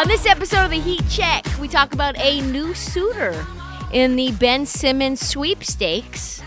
On 0.00 0.08
this 0.08 0.24
episode 0.24 0.64
of 0.64 0.70
the 0.70 0.80
Heat 0.80 1.02
Check, 1.10 1.44
we 1.60 1.68
talk 1.68 1.92
about 1.92 2.16
a 2.16 2.40
new 2.40 2.72
suitor 2.72 3.46
in 3.92 4.16
the 4.16 4.32
Ben 4.32 4.64
Simmons 4.64 5.20
sweepstakes. 5.20 6.40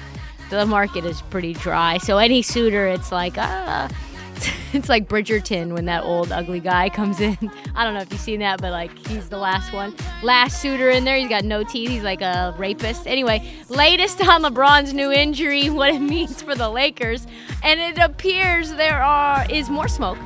The 0.49 0.65
market 0.65 1.05
is 1.05 1.21
pretty 1.21 1.53
dry, 1.53 1.99
so 1.99 2.17
any 2.17 2.41
suitor, 2.41 2.87
it's 2.87 3.11
like 3.11 3.35
ah, 3.37 3.89
it's 4.73 4.89
like 4.89 5.07
Bridgerton 5.07 5.71
when 5.73 5.85
that 5.85 6.03
old 6.03 6.31
ugly 6.31 6.61
guy 6.61 6.89
comes 6.89 7.21
in. 7.21 7.37
I 7.75 7.83
don't 7.83 7.93
know 7.93 7.99
if 7.99 8.11
you've 8.11 8.21
seen 8.21 8.39
that, 8.39 8.59
but 8.59 8.71
like 8.71 8.97
he's 9.05 9.29
the 9.29 9.37
last 9.37 9.71
one, 9.71 9.93
last 10.23 10.59
suitor 10.59 10.89
in 10.89 11.03
there. 11.03 11.17
He's 11.17 11.29
got 11.29 11.43
no 11.43 11.63
teeth. 11.63 11.91
He's 11.91 12.01
like 12.01 12.21
a 12.21 12.55
rapist. 12.57 13.05
Anyway, 13.05 13.47
latest 13.69 14.19
on 14.27 14.41
LeBron's 14.41 14.95
new 14.95 15.11
injury, 15.11 15.69
what 15.69 15.93
it 15.93 16.01
means 16.01 16.41
for 16.41 16.55
the 16.55 16.71
Lakers, 16.71 17.27
and 17.61 17.79
it 17.79 17.99
appears 17.99 18.73
there 18.73 19.03
are 19.03 19.45
is 19.47 19.69
more 19.69 19.87
smoke 19.87 20.17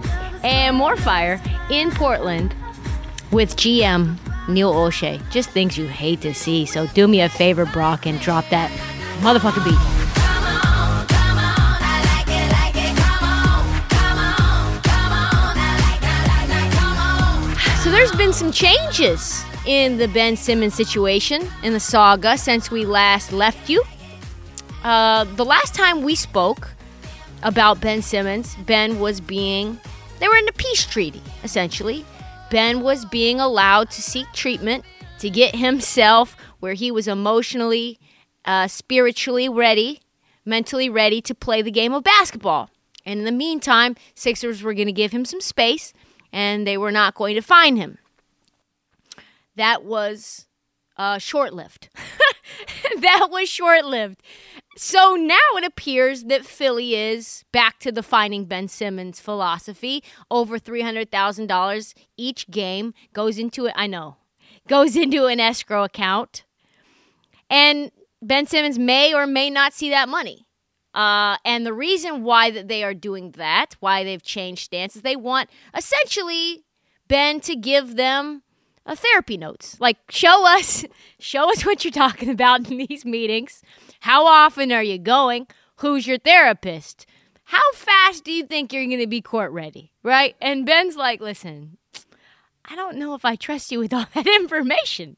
and 0.46 0.78
more 0.78 0.96
fire 0.96 1.42
in 1.70 1.92
Portland 1.92 2.56
with 3.32 3.56
GM 3.56 4.18
Neil 4.48 4.74
Olshey. 4.74 5.22
Just 5.30 5.50
things 5.50 5.78
you 5.78 5.88
hate 5.88 6.22
to 6.22 6.34
see. 6.34 6.66
So 6.66 6.88
do 6.88 7.08
me 7.08 7.22
a 7.22 7.30
favor, 7.30 7.66
Brock, 7.66 8.06
and 8.06 8.20
drop 8.20 8.48
that 8.50 8.72
motherfucking 9.22 9.64
beat. 9.66 9.98
So 17.84 17.92
there's 17.92 18.12
been 18.12 18.34
some 18.34 18.52
changes 18.52 19.44
in 19.66 19.98
the 19.98 20.08
Ben 20.10 20.36
Simmons 20.36 20.74
situation 20.74 21.48
in 21.64 21.74
the 21.74 21.80
saga 21.80 22.38
since 22.38 22.70
we 22.70 22.86
last 22.86 23.32
left 23.32 23.70
you. 23.70 23.84
Uh, 24.84 25.24
the 25.36 25.46
last 25.46 25.74
time 25.74 26.02
we 26.02 26.16
spoke 26.16 26.70
about 27.44 27.80
Ben 27.80 28.02
Simmons, 28.02 28.56
Ben 28.66 29.00
was 29.00 29.22
being, 29.22 29.80
they 30.20 30.28
were 30.28 30.36
in 30.36 30.48
a 30.48 30.54
peace 30.54 30.86
treaty, 30.86 31.22
essentially. 31.44 32.06
Ben 32.50 32.82
was 32.82 33.06
being 33.06 33.40
allowed 33.40 33.90
to 33.92 34.02
seek 34.02 34.32
treatment 34.34 34.86
to 35.20 35.30
get 35.30 35.56
himself 35.56 36.38
where 36.60 36.74
he 36.74 36.92
was 36.92 37.08
emotionally, 37.08 38.00
uh, 38.46 38.68
spiritually 38.68 39.50
ready, 39.50 40.02
mentally 40.46 40.90
ready 40.90 41.22
to 41.22 41.36
play 41.36 41.62
the 41.62 41.72
game 41.72 41.94
of 41.94 42.04
basketball. 42.04 42.70
And 43.06 43.20
in 43.20 43.26
the 43.26 43.32
meantime, 43.32 43.96
Sixers 44.16 44.64
were 44.64 44.74
going 44.74 44.88
to 44.88 44.94
give 44.94 45.12
him 45.12 45.26
some 45.26 45.42
space 45.42 45.94
and 46.32 46.66
they 46.66 46.78
were 46.78 46.92
not 46.92 47.16
going 47.16 47.36
to 47.36 47.42
find 47.42 47.78
him. 47.78 47.98
That 49.56 49.84
was 49.84 50.48
uh, 50.98 51.18
short 51.18 51.54
lived. 51.54 51.90
that 53.02 53.28
was 53.30 53.50
short 53.50 53.86
lived. 53.86 54.22
So 54.78 55.16
now 55.16 55.36
it 55.56 55.64
appears 55.64 56.26
that 56.26 56.46
Philly 56.46 56.94
is 56.94 57.44
back 57.52 57.80
to 57.80 57.92
the 57.92 58.04
finding 58.04 58.46
Ben 58.46 58.68
Simmons 58.68 59.20
philosophy. 59.20 60.04
Over 60.30 60.60
$300,000 60.60 61.94
each 62.16 62.48
game 62.52 62.94
goes 63.12 63.40
into 63.40 63.66
it. 63.66 63.74
I 63.76 63.88
know. 63.88 64.18
Goes 64.68 64.96
into 64.96 65.26
an 65.26 65.40
escrow 65.40 65.84
account. 65.84 66.46
And 67.50 67.92
Ben 68.22 68.46
Simmons 68.46 68.78
may 68.78 69.16
or 69.16 69.26
may 69.26 69.50
not 69.50 69.74
see 69.74 69.90
that 69.90 70.08
money. 70.08 70.46
Uh, 70.94 71.38
and 71.44 71.66
the 71.66 71.74
reason 71.74 72.24
why 72.24 72.52
that 72.52 72.68
they 72.68 72.84
are 72.84 72.94
doing 72.94 73.32
that, 73.32 73.76
why 73.80 74.04
they've 74.04 74.22
changed 74.22 74.66
stances, 74.66 75.02
they 75.02 75.16
want 75.16 75.50
essentially 75.76 76.66
Ben 77.08 77.40
to 77.42 77.56
give 77.56 77.96
them 77.96 78.44
a 78.86 78.96
therapy 78.96 79.38
notes. 79.38 79.78
Like 79.80 79.98
show 80.10 80.46
us, 80.48 80.86
show 81.20 81.52
us 81.52 81.66
what 81.66 81.84
you're 81.84 81.92
talking 81.92 82.30
about 82.30 82.70
in 82.70 82.78
these 82.78 83.06
meetings. 83.06 83.64
How 84.08 84.26
often 84.26 84.72
are 84.72 84.82
you 84.82 84.98
going? 84.98 85.48
Who's 85.80 86.08
your 86.08 86.18
therapist? 86.18 87.06
How 87.44 87.74
fast 87.74 88.24
do 88.24 88.32
you 88.32 88.46
think 88.46 88.72
you're 88.72 88.86
going 88.86 89.02
to 89.02 89.06
be 89.06 89.20
court 89.20 89.52
ready? 89.52 89.92
Right? 90.02 90.34
And 90.40 90.66
Ben's 90.66 90.96
like, 90.96 91.20
listen, 91.20 91.78
I 92.64 92.78
don't 92.78 92.96
know 92.96 93.16
if 93.16 93.26
I 93.26 93.36
trust 93.36 93.70
you 93.70 93.80
with 93.80 93.94
all 93.94 94.06
that 94.14 94.26
information. 94.26 95.18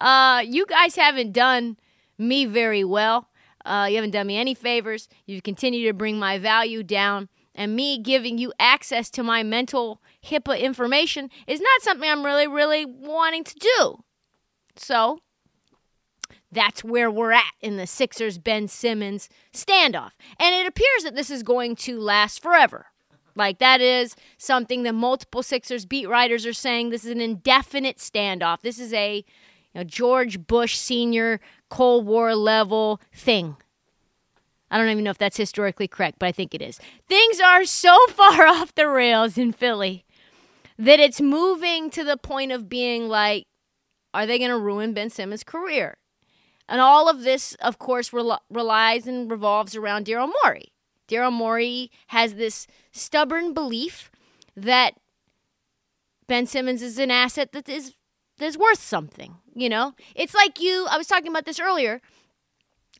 Uh, 0.00 0.42
you 0.44 0.66
guys 0.66 0.96
haven't 0.96 1.30
done 1.30 1.76
me 2.18 2.44
very 2.44 2.82
well. 2.82 3.28
Uh, 3.64 3.86
you 3.88 3.94
haven't 3.94 4.10
done 4.10 4.26
me 4.26 4.36
any 4.36 4.54
favors. 4.54 5.08
You've 5.26 5.44
continued 5.44 5.86
to 5.86 5.94
bring 5.94 6.18
my 6.18 6.36
value 6.36 6.82
down. 6.82 7.28
And 7.54 7.76
me 7.76 7.98
giving 7.98 8.36
you 8.36 8.52
access 8.58 9.10
to 9.10 9.22
my 9.22 9.44
mental 9.44 10.02
HIPAA 10.26 10.58
information 10.58 11.30
is 11.46 11.60
not 11.60 11.82
something 11.82 12.10
I'm 12.10 12.24
really, 12.24 12.48
really 12.48 12.84
wanting 12.84 13.44
to 13.44 13.54
do. 13.54 14.02
So 14.74 15.20
that's 16.54 16.84
where 16.84 17.10
we're 17.10 17.32
at 17.32 17.52
in 17.60 17.76
the 17.76 17.86
Sixers 17.86 18.38
Ben 18.38 18.68
Simmons 18.68 19.28
standoff. 19.52 20.12
And 20.38 20.54
it 20.54 20.66
appears 20.66 21.02
that 21.04 21.14
this 21.14 21.30
is 21.30 21.42
going 21.42 21.76
to 21.76 22.00
last 22.00 22.42
forever. 22.42 22.86
Like, 23.36 23.58
that 23.58 23.80
is 23.80 24.14
something 24.38 24.84
that 24.84 24.94
multiple 24.94 25.42
Sixers 25.42 25.86
beat 25.86 26.08
writers 26.08 26.46
are 26.46 26.52
saying. 26.52 26.90
This 26.90 27.04
is 27.04 27.10
an 27.10 27.20
indefinite 27.20 27.98
standoff. 27.98 28.60
This 28.60 28.78
is 28.78 28.92
a 28.92 29.16
you 29.16 29.80
know, 29.80 29.84
George 29.84 30.46
Bush 30.46 30.76
Sr. 30.76 31.40
Cold 31.68 32.06
War 32.06 32.34
level 32.34 33.00
thing. 33.12 33.56
I 34.70 34.78
don't 34.78 34.88
even 34.88 35.04
know 35.04 35.10
if 35.10 35.18
that's 35.18 35.36
historically 35.36 35.88
correct, 35.88 36.18
but 36.18 36.26
I 36.26 36.32
think 36.32 36.54
it 36.54 36.62
is. 36.62 36.80
Things 37.08 37.40
are 37.40 37.64
so 37.64 37.96
far 38.08 38.46
off 38.46 38.74
the 38.74 38.88
rails 38.88 39.36
in 39.36 39.52
Philly 39.52 40.04
that 40.78 41.00
it's 41.00 41.20
moving 41.20 41.90
to 41.90 42.04
the 42.04 42.16
point 42.16 42.52
of 42.52 42.68
being 42.68 43.08
like, 43.08 43.46
are 44.12 44.26
they 44.26 44.38
going 44.38 44.50
to 44.50 44.58
ruin 44.58 44.94
Ben 44.94 45.10
Simmons' 45.10 45.44
career? 45.44 45.96
And 46.68 46.80
all 46.80 47.08
of 47.08 47.22
this, 47.22 47.54
of 47.56 47.78
course, 47.78 48.12
rel- 48.12 48.42
relies 48.48 49.06
and 49.06 49.30
revolves 49.30 49.76
around 49.76 50.06
Daryl 50.06 50.30
Morey. 50.42 50.72
Daryl 51.08 51.32
Morey 51.32 51.90
has 52.08 52.34
this 52.34 52.66
stubborn 52.92 53.52
belief 53.52 54.10
that 54.56 54.94
Ben 56.26 56.46
Simmons 56.46 56.82
is 56.82 56.98
an 56.98 57.10
asset 57.10 57.52
that 57.52 57.68
is 57.68 57.94
that's 58.38 58.56
worth 58.56 58.80
something. 58.80 59.36
You 59.54 59.68
know, 59.68 59.94
it's 60.14 60.34
like 60.34 60.60
you. 60.60 60.86
I 60.90 60.96
was 60.96 61.06
talking 61.06 61.28
about 61.28 61.44
this 61.44 61.60
earlier. 61.60 62.00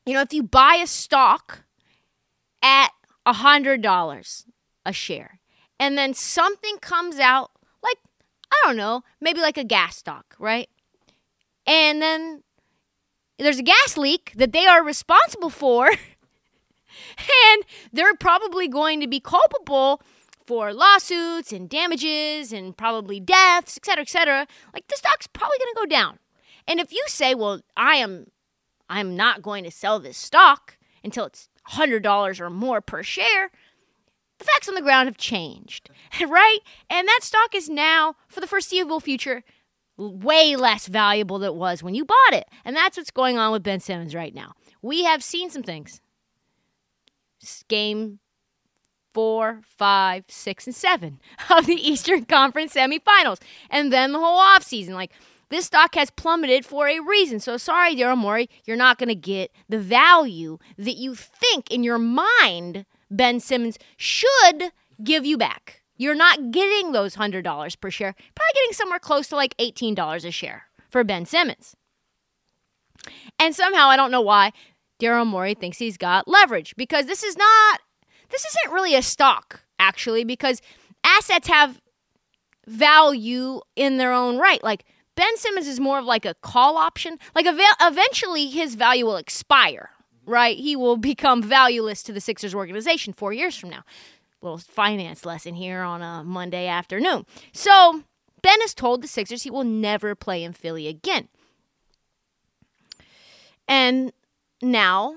You 0.06 0.14
know, 0.14 0.20
if 0.20 0.32
you 0.32 0.42
buy 0.42 0.78
a 0.82 0.86
stock 0.86 1.64
at 2.62 2.90
a 3.24 3.32
hundred 3.32 3.80
dollars 3.80 4.44
a 4.84 4.92
share, 4.92 5.40
and 5.80 5.96
then 5.96 6.12
something 6.12 6.76
comes 6.78 7.18
out 7.18 7.50
like 7.82 7.98
I 8.52 8.62
don't 8.66 8.76
know, 8.76 9.02
maybe 9.20 9.40
like 9.40 9.56
a 9.56 9.64
gas 9.64 9.96
stock, 9.96 10.36
right? 10.38 10.68
And 11.66 12.02
then 12.02 12.42
there's 13.38 13.58
a 13.58 13.62
gas 13.62 13.96
leak 13.96 14.32
that 14.36 14.52
they 14.52 14.66
are 14.66 14.84
responsible 14.84 15.50
for, 15.50 15.88
and 15.88 17.64
they're 17.92 18.14
probably 18.14 18.68
going 18.68 19.00
to 19.00 19.06
be 19.06 19.20
culpable 19.20 20.00
for 20.46 20.72
lawsuits 20.72 21.52
and 21.52 21.68
damages 21.68 22.52
and 22.52 22.76
probably 22.76 23.18
deaths, 23.18 23.76
et 23.76 23.86
cetera, 23.86 24.02
et 24.02 24.08
cetera. 24.08 24.46
Like 24.72 24.86
the 24.88 24.96
stock's 24.96 25.26
probably 25.26 25.56
going 25.58 25.74
to 25.74 25.80
go 25.80 25.86
down. 25.86 26.18
And 26.66 26.80
if 26.80 26.92
you 26.92 27.02
say, 27.08 27.34
"Well, 27.34 27.60
I 27.76 27.96
am, 27.96 28.28
I'm 28.88 29.16
not 29.16 29.42
going 29.42 29.64
to 29.64 29.70
sell 29.70 29.98
this 29.98 30.16
stock 30.16 30.76
until 31.02 31.26
it's 31.26 31.48
hundred 31.64 32.02
dollars 32.02 32.40
or 32.40 32.50
more 32.50 32.80
per 32.80 33.02
share," 33.02 33.50
the 34.38 34.44
facts 34.44 34.68
on 34.68 34.74
the 34.74 34.82
ground 34.82 35.08
have 35.08 35.16
changed, 35.16 35.90
right? 36.26 36.58
And 36.88 37.08
that 37.08 37.20
stock 37.22 37.54
is 37.54 37.68
now, 37.68 38.16
for 38.28 38.40
the 38.40 38.46
foreseeable 38.46 39.00
future, 39.00 39.44
way 39.96 40.56
less 40.56 40.86
valuable 40.86 41.38
than 41.38 41.48
it 41.48 41.54
was 41.54 41.82
when 41.82 41.94
you 41.94 42.04
bought 42.04 42.32
it. 42.32 42.48
And 42.64 42.74
that's 42.76 42.96
what's 42.96 43.10
going 43.10 43.38
on 43.38 43.52
with 43.52 43.62
Ben 43.62 43.80
Simmons 43.80 44.14
right 44.14 44.34
now. 44.34 44.54
We 44.82 45.04
have 45.04 45.22
seen 45.22 45.50
some 45.50 45.62
things. 45.62 46.00
Game 47.68 48.20
four, 49.12 49.60
five, 49.64 50.24
six, 50.28 50.66
and 50.66 50.74
seven 50.74 51.20
of 51.50 51.66
the 51.66 51.74
Eastern 51.74 52.24
Conference 52.24 52.74
semifinals. 52.74 53.40
And 53.70 53.92
then 53.92 54.12
the 54.12 54.18
whole 54.18 54.38
offseason. 54.38 54.90
Like, 54.90 55.12
this 55.50 55.66
stock 55.66 55.94
has 55.94 56.10
plummeted 56.10 56.66
for 56.66 56.88
a 56.88 57.00
reason. 57.00 57.38
So 57.38 57.56
sorry, 57.56 57.94
Daryl 57.94 58.16
Morey, 58.16 58.48
you're 58.64 58.76
not 58.76 58.98
going 58.98 59.08
to 59.08 59.14
get 59.14 59.52
the 59.68 59.78
value 59.78 60.58
that 60.76 60.96
you 60.96 61.14
think 61.14 61.70
in 61.70 61.84
your 61.84 61.98
mind 61.98 62.86
Ben 63.10 63.38
Simmons 63.38 63.78
should 63.96 64.72
give 65.02 65.24
you 65.24 65.38
back. 65.38 65.83
You're 65.96 66.14
not 66.14 66.50
getting 66.50 66.92
those 66.92 67.16
$100 67.16 67.80
per 67.80 67.90
share, 67.90 68.14
probably 68.34 68.52
getting 68.54 68.72
somewhere 68.72 68.98
close 68.98 69.28
to 69.28 69.36
like 69.36 69.56
$18 69.58 70.24
a 70.24 70.30
share 70.30 70.64
for 70.88 71.04
Ben 71.04 71.24
Simmons. 71.24 71.76
And 73.38 73.54
somehow, 73.54 73.88
I 73.88 73.96
don't 73.96 74.10
know 74.10 74.20
why, 74.20 74.52
Daryl 75.00 75.26
Morey 75.26 75.54
thinks 75.54 75.78
he's 75.78 75.96
got 75.96 76.28
leverage 76.28 76.74
because 76.76 77.06
this 77.06 77.22
is 77.22 77.36
not, 77.36 77.80
this 78.30 78.44
isn't 78.44 78.72
really 78.72 78.94
a 78.94 79.02
stock, 79.02 79.62
actually, 79.78 80.24
because 80.24 80.60
assets 81.04 81.48
have 81.48 81.80
value 82.66 83.60
in 83.76 83.98
their 83.98 84.12
own 84.12 84.38
right. 84.38 84.62
Like 84.62 84.84
Ben 85.16 85.36
Simmons 85.36 85.68
is 85.68 85.80
more 85.80 85.98
of 85.98 86.04
like 86.04 86.24
a 86.24 86.34
call 86.34 86.76
option. 86.76 87.18
Like 87.34 87.46
ev- 87.46 87.58
eventually 87.80 88.48
his 88.48 88.74
value 88.74 89.04
will 89.04 89.16
expire, 89.16 89.90
right? 90.26 90.56
He 90.56 90.74
will 90.76 90.96
become 90.96 91.42
valueless 91.42 92.02
to 92.04 92.12
the 92.12 92.20
Sixers 92.20 92.54
organization 92.54 93.12
4 93.12 93.32
years 93.32 93.56
from 93.56 93.70
now. 93.70 93.84
Little 94.44 94.58
finance 94.58 95.24
lesson 95.24 95.54
here 95.54 95.80
on 95.80 96.02
a 96.02 96.22
Monday 96.22 96.68
afternoon. 96.68 97.24
So, 97.52 98.02
Ben 98.42 98.60
has 98.60 98.74
told 98.74 99.02
the 99.02 99.08
Sixers 99.08 99.42
he 99.42 99.50
will 99.50 99.64
never 99.64 100.14
play 100.14 100.44
in 100.44 100.52
Philly 100.52 100.86
again. 100.86 101.28
And 103.66 104.12
now 104.60 105.16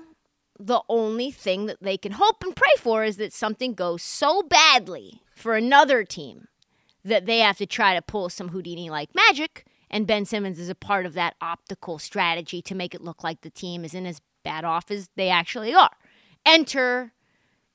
the 0.58 0.80
only 0.88 1.30
thing 1.30 1.66
that 1.66 1.82
they 1.82 1.98
can 1.98 2.12
hope 2.12 2.42
and 2.42 2.56
pray 2.56 2.72
for 2.78 3.04
is 3.04 3.18
that 3.18 3.34
something 3.34 3.74
goes 3.74 4.02
so 4.02 4.42
badly 4.42 5.20
for 5.36 5.54
another 5.54 6.04
team 6.04 6.48
that 7.04 7.26
they 7.26 7.40
have 7.40 7.58
to 7.58 7.66
try 7.66 7.94
to 7.94 8.02
pull 8.02 8.30
some 8.30 8.48
Houdini 8.48 8.88
like 8.88 9.14
magic. 9.14 9.66
And 9.90 10.06
Ben 10.06 10.24
Simmons 10.24 10.58
is 10.58 10.70
a 10.70 10.74
part 10.74 11.06
of 11.06 11.12
that 11.14 11.36
optical 11.42 11.98
strategy 11.98 12.60
to 12.62 12.74
make 12.74 12.94
it 12.94 13.02
look 13.02 13.22
like 13.22 13.42
the 13.42 13.50
team 13.50 13.84
isn't 13.84 14.06
as 14.06 14.20
bad 14.42 14.64
off 14.64 14.90
as 14.90 15.08
they 15.16 15.28
actually 15.28 15.74
are. 15.74 15.96
Enter 16.44 17.12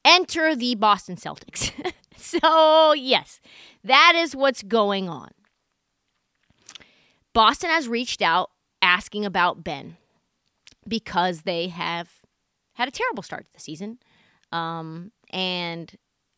enter 0.06 0.56
the 0.56 0.76
Boston 0.76 1.16
Celtics. 1.16 1.72
so, 2.18 2.94
yes, 2.94 3.40
that 3.84 4.14
is 4.16 4.36
what's 4.36 4.64
going 4.64 5.10
on. 5.10 5.32
Boston 7.34 7.70
has 7.70 7.88
reached 7.88 8.22
out 8.22 8.52
asking 8.82 9.26
about 9.26 9.64
Ben 9.64 9.98
because 10.88 11.42
they 11.42 11.68
have 11.70 12.10
had 12.74 12.88
a 12.88 12.92
terrible 12.92 13.24
start 13.24 13.46
to 13.46 13.54
the 13.54 13.60
season. 13.60 13.98
Um, 14.52 15.12
and 15.32 15.94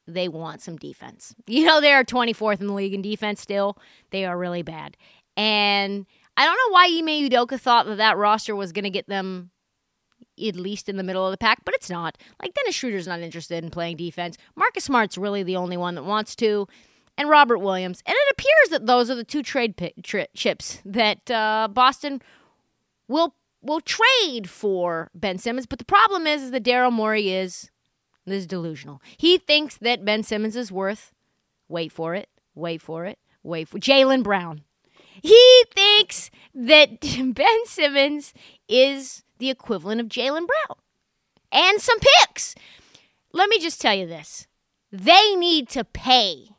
they 0.08 0.28
want 0.28 0.62
some 0.62 0.78
defense. 0.78 1.36
You 1.48 1.66
know, 1.66 1.82
they 1.82 1.92
are 1.92 2.04
24th 2.04 2.62
in 2.62 2.68
the 2.68 2.74
league 2.74 2.94
in 2.94 3.02
defense 3.02 3.42
still. 3.42 3.78
They 4.12 4.26
are 4.26 4.38
really 4.38 4.62
bad. 4.62 4.96
And 5.36 6.06
I 6.38 6.46
don't 6.46 6.56
know 6.56 6.74
why 6.74 6.86
Ime 6.86 7.30
Udoka 7.30 7.60
thought 7.60 7.88
that 7.88 7.98
that 7.98 8.18
roster 8.18 8.56
was 8.56 8.72
going 8.72 8.84
to 8.84 8.90
get 8.90 9.08
them 9.08 9.52
at 10.44 10.56
least 10.56 10.90
in 10.90 10.98
the 10.98 11.04
middle 11.04 11.26
of 11.26 11.32
the 11.32 11.38
pack, 11.38 11.64
but 11.66 11.74
it's 11.74 11.90
not. 11.90 12.18
Like 12.42 12.54
Dennis 12.54 12.76
Schroeder's 12.76 13.08
not 13.08 13.20
interested 13.20 13.64
in 13.64 13.70
playing 13.70 13.98
defense. 13.98 14.38
Marcus 14.56 14.86
Smart's 14.86 15.18
really 15.18 15.44
the 15.44 15.56
only 15.56 15.78
one 15.78 15.96
that 15.96 16.04
wants 16.04 16.36
to, 16.38 16.68
and 17.18 17.30
Robert 17.30 17.60
Williams. 17.60 18.04
And 18.06 18.16
it 18.16 18.32
appears 18.32 18.70
that 18.72 18.86
those 18.86 19.10
are 19.10 19.16
the 19.16 19.24
two 19.24 19.44
trade 19.44 19.78
p- 19.78 19.94
tri- 20.04 20.28
chips 20.36 20.80
that 20.86 21.30
uh, 21.32 21.68
Boston 21.72 22.22
will 23.08 23.36
will 23.62 23.82
trade 23.82 24.50
for 24.50 25.10
Ben 25.16 25.38
Simmons. 25.38 25.66
But 25.66 25.80
the 25.80 25.86
problem 25.86 26.28
is, 26.28 26.44
is 26.44 26.52
that 26.52 26.64
Daryl 26.64 26.92
Morey 26.92 27.32
is 27.32 27.72
this 28.26 28.40
is 28.40 28.48
delusional. 28.48 29.02
He 29.18 29.38
thinks 29.38 29.78
that 29.78 30.06
Ben 30.06 30.24
Simmons 30.24 30.56
is 30.56 30.72
worth. 30.72 31.12
Wait 31.68 31.92
for 31.92 32.16
it. 32.16 32.30
Wait 32.54 32.82
for 32.82 33.06
it. 33.06 33.20
Wait 33.44 33.68
for 33.68 33.80
Jaylen 33.80 34.24
Brown. 34.24 34.62
He 35.22 35.64
thinks 35.74 36.32
that 36.54 37.00
Ben 37.34 37.66
Simmons 37.66 38.34
is 38.68 39.24
the 39.38 39.50
equivalent 39.50 40.02
of 40.02 40.08
Jaylen 40.08 40.48
Brown 40.48 40.78
and 41.52 41.82
some 41.82 41.98
picks. 42.00 42.56
Let 43.34 43.50
me 43.50 43.60
just 43.60 43.82
tell 43.82 43.94
you 43.94 44.08
this 44.08 44.48
they 44.92 45.36
need 45.36 45.70
to 45.70 45.84
pay 45.84 46.50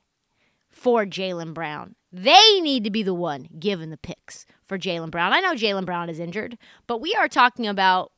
for 0.68 1.06
Jaylen 1.06 1.54
Brown. 1.54 1.94
They 2.12 2.60
need 2.60 2.84
to 2.84 2.90
be 2.90 3.02
the 3.02 3.14
one 3.14 3.48
giving 3.58 3.90
the 3.90 3.96
picks 3.96 4.46
for 4.64 4.78
Jaylen 4.78 5.10
Brown. 5.10 5.32
I 5.32 5.40
know 5.40 5.54
Jaylen 5.54 5.84
Brown 5.84 6.08
is 6.08 6.18
injured, 6.18 6.56
but 6.86 7.00
we 7.00 7.14
are 7.14 7.28
talking 7.28 7.66
about 7.66 8.12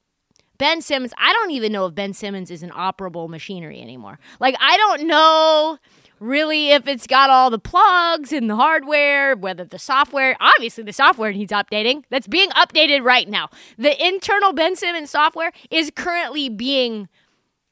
Ben 0.59 0.83
Simmons. 0.83 1.13
I 1.19 1.33
don't 1.33 1.53
even 1.53 1.73
know 1.73 1.87
if 1.87 1.95
Ben 1.95 2.13
Simmons 2.13 2.51
is 2.51 2.63
an 2.63 2.71
operable 2.71 3.29
machinery 3.29 3.81
anymore. 3.81 4.19
Like, 4.41 4.57
I 4.61 4.77
don't 4.77 5.07
know 5.07 5.79
really 6.21 6.71
if 6.71 6.87
it's 6.87 7.07
got 7.07 7.31
all 7.31 7.51
the 7.51 7.59
plugs 7.59 8.33
and 8.33 8.49
the 8.49 8.57
hardware, 8.57 9.37
whether 9.37 9.65
the 9.65 9.79
software, 9.79 10.37
obviously 10.41 10.85
the 10.85 10.93
software 10.93 11.33
needs 11.33 11.53
updating. 11.53 12.05
That's 12.11 12.27
being 12.27 12.51
updated 12.51 13.05
right 13.05 13.29
now. 13.29 13.51
The 13.77 14.07
internal 14.07 14.53
Ben 14.53 14.77
Simmons 14.77 15.11
software 15.11 15.53
is 15.71 15.93
currently 15.95 16.49
being 16.49 17.09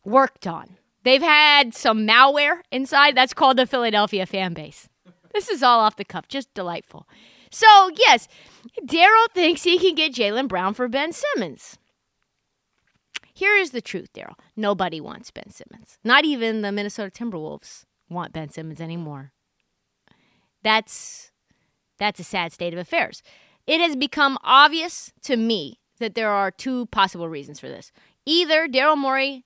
worked 0.04 0.46
on. 0.46 0.76
They've 1.02 1.22
had 1.22 1.74
some 1.74 2.06
malware 2.06 2.62
inside. 2.72 3.16
That's 3.16 3.34
called 3.34 3.56
the 3.56 3.66
Philadelphia 3.66 4.26
fan 4.26 4.54
base. 4.54 4.88
This 5.32 5.48
is 5.48 5.62
all 5.62 5.80
off 5.80 5.96
the 5.96 6.04
cuff, 6.04 6.28
just 6.28 6.52
delightful. 6.54 7.06
So, 7.50 7.90
yes, 7.96 8.26
Daryl 8.84 9.30
thinks 9.32 9.62
he 9.62 9.78
can 9.78 9.94
get 9.94 10.14
Jaylen 10.14 10.48
Brown 10.48 10.74
for 10.74 10.88
Ben 10.88 11.12
Simmons. 11.12 11.78
Here 13.32 13.54
is 13.54 13.70
the 13.70 13.82
truth, 13.82 14.12
Daryl. 14.14 14.34
Nobody 14.56 15.00
wants 15.00 15.30
Ben 15.30 15.50
Simmons. 15.50 15.98
Not 16.02 16.24
even 16.24 16.62
the 16.62 16.72
Minnesota 16.72 17.10
Timberwolves 17.10 17.84
want 18.08 18.32
Ben 18.32 18.48
Simmons 18.48 18.80
anymore. 18.80 19.32
That's 20.62 21.30
that's 21.98 22.20
a 22.20 22.24
sad 22.24 22.52
state 22.52 22.72
of 22.72 22.78
affairs. 22.78 23.22
It 23.66 23.80
has 23.80 23.96
become 23.96 24.38
obvious 24.44 25.12
to 25.22 25.36
me 25.36 25.80
that 25.98 26.14
there 26.14 26.30
are 26.30 26.50
two 26.50 26.86
possible 26.86 27.28
reasons 27.28 27.58
for 27.58 27.68
this. 27.68 27.90
Either 28.24 28.68
Daryl 28.68 28.96
Morey 28.96 29.44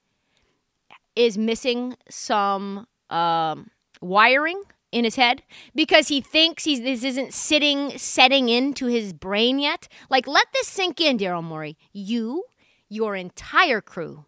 is 1.15 1.39
missing 1.39 1.97
some 2.09 2.87
um, 3.09 3.71
wiring 4.01 4.63
in 4.93 5.05
his 5.05 5.17
head 5.17 5.43
because 5.75 6.09
he 6.09 6.21
thinks 6.21 6.65
he's 6.65 6.81
this 6.81 7.05
isn't 7.05 7.33
sitting 7.33 7.97
setting 7.97 8.49
into 8.49 8.87
his 8.87 9.13
brain 9.13 9.59
yet. 9.59 9.89
Like 10.09 10.27
let 10.27 10.49
this 10.53 10.69
sink 10.69 11.01
in, 11.01 11.19
Daryl 11.19 11.45
Morey. 11.45 11.77
You, 11.93 12.45
your 12.89 13.15
entire 13.15 13.81
crew, 13.81 14.25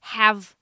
have 0.00 0.54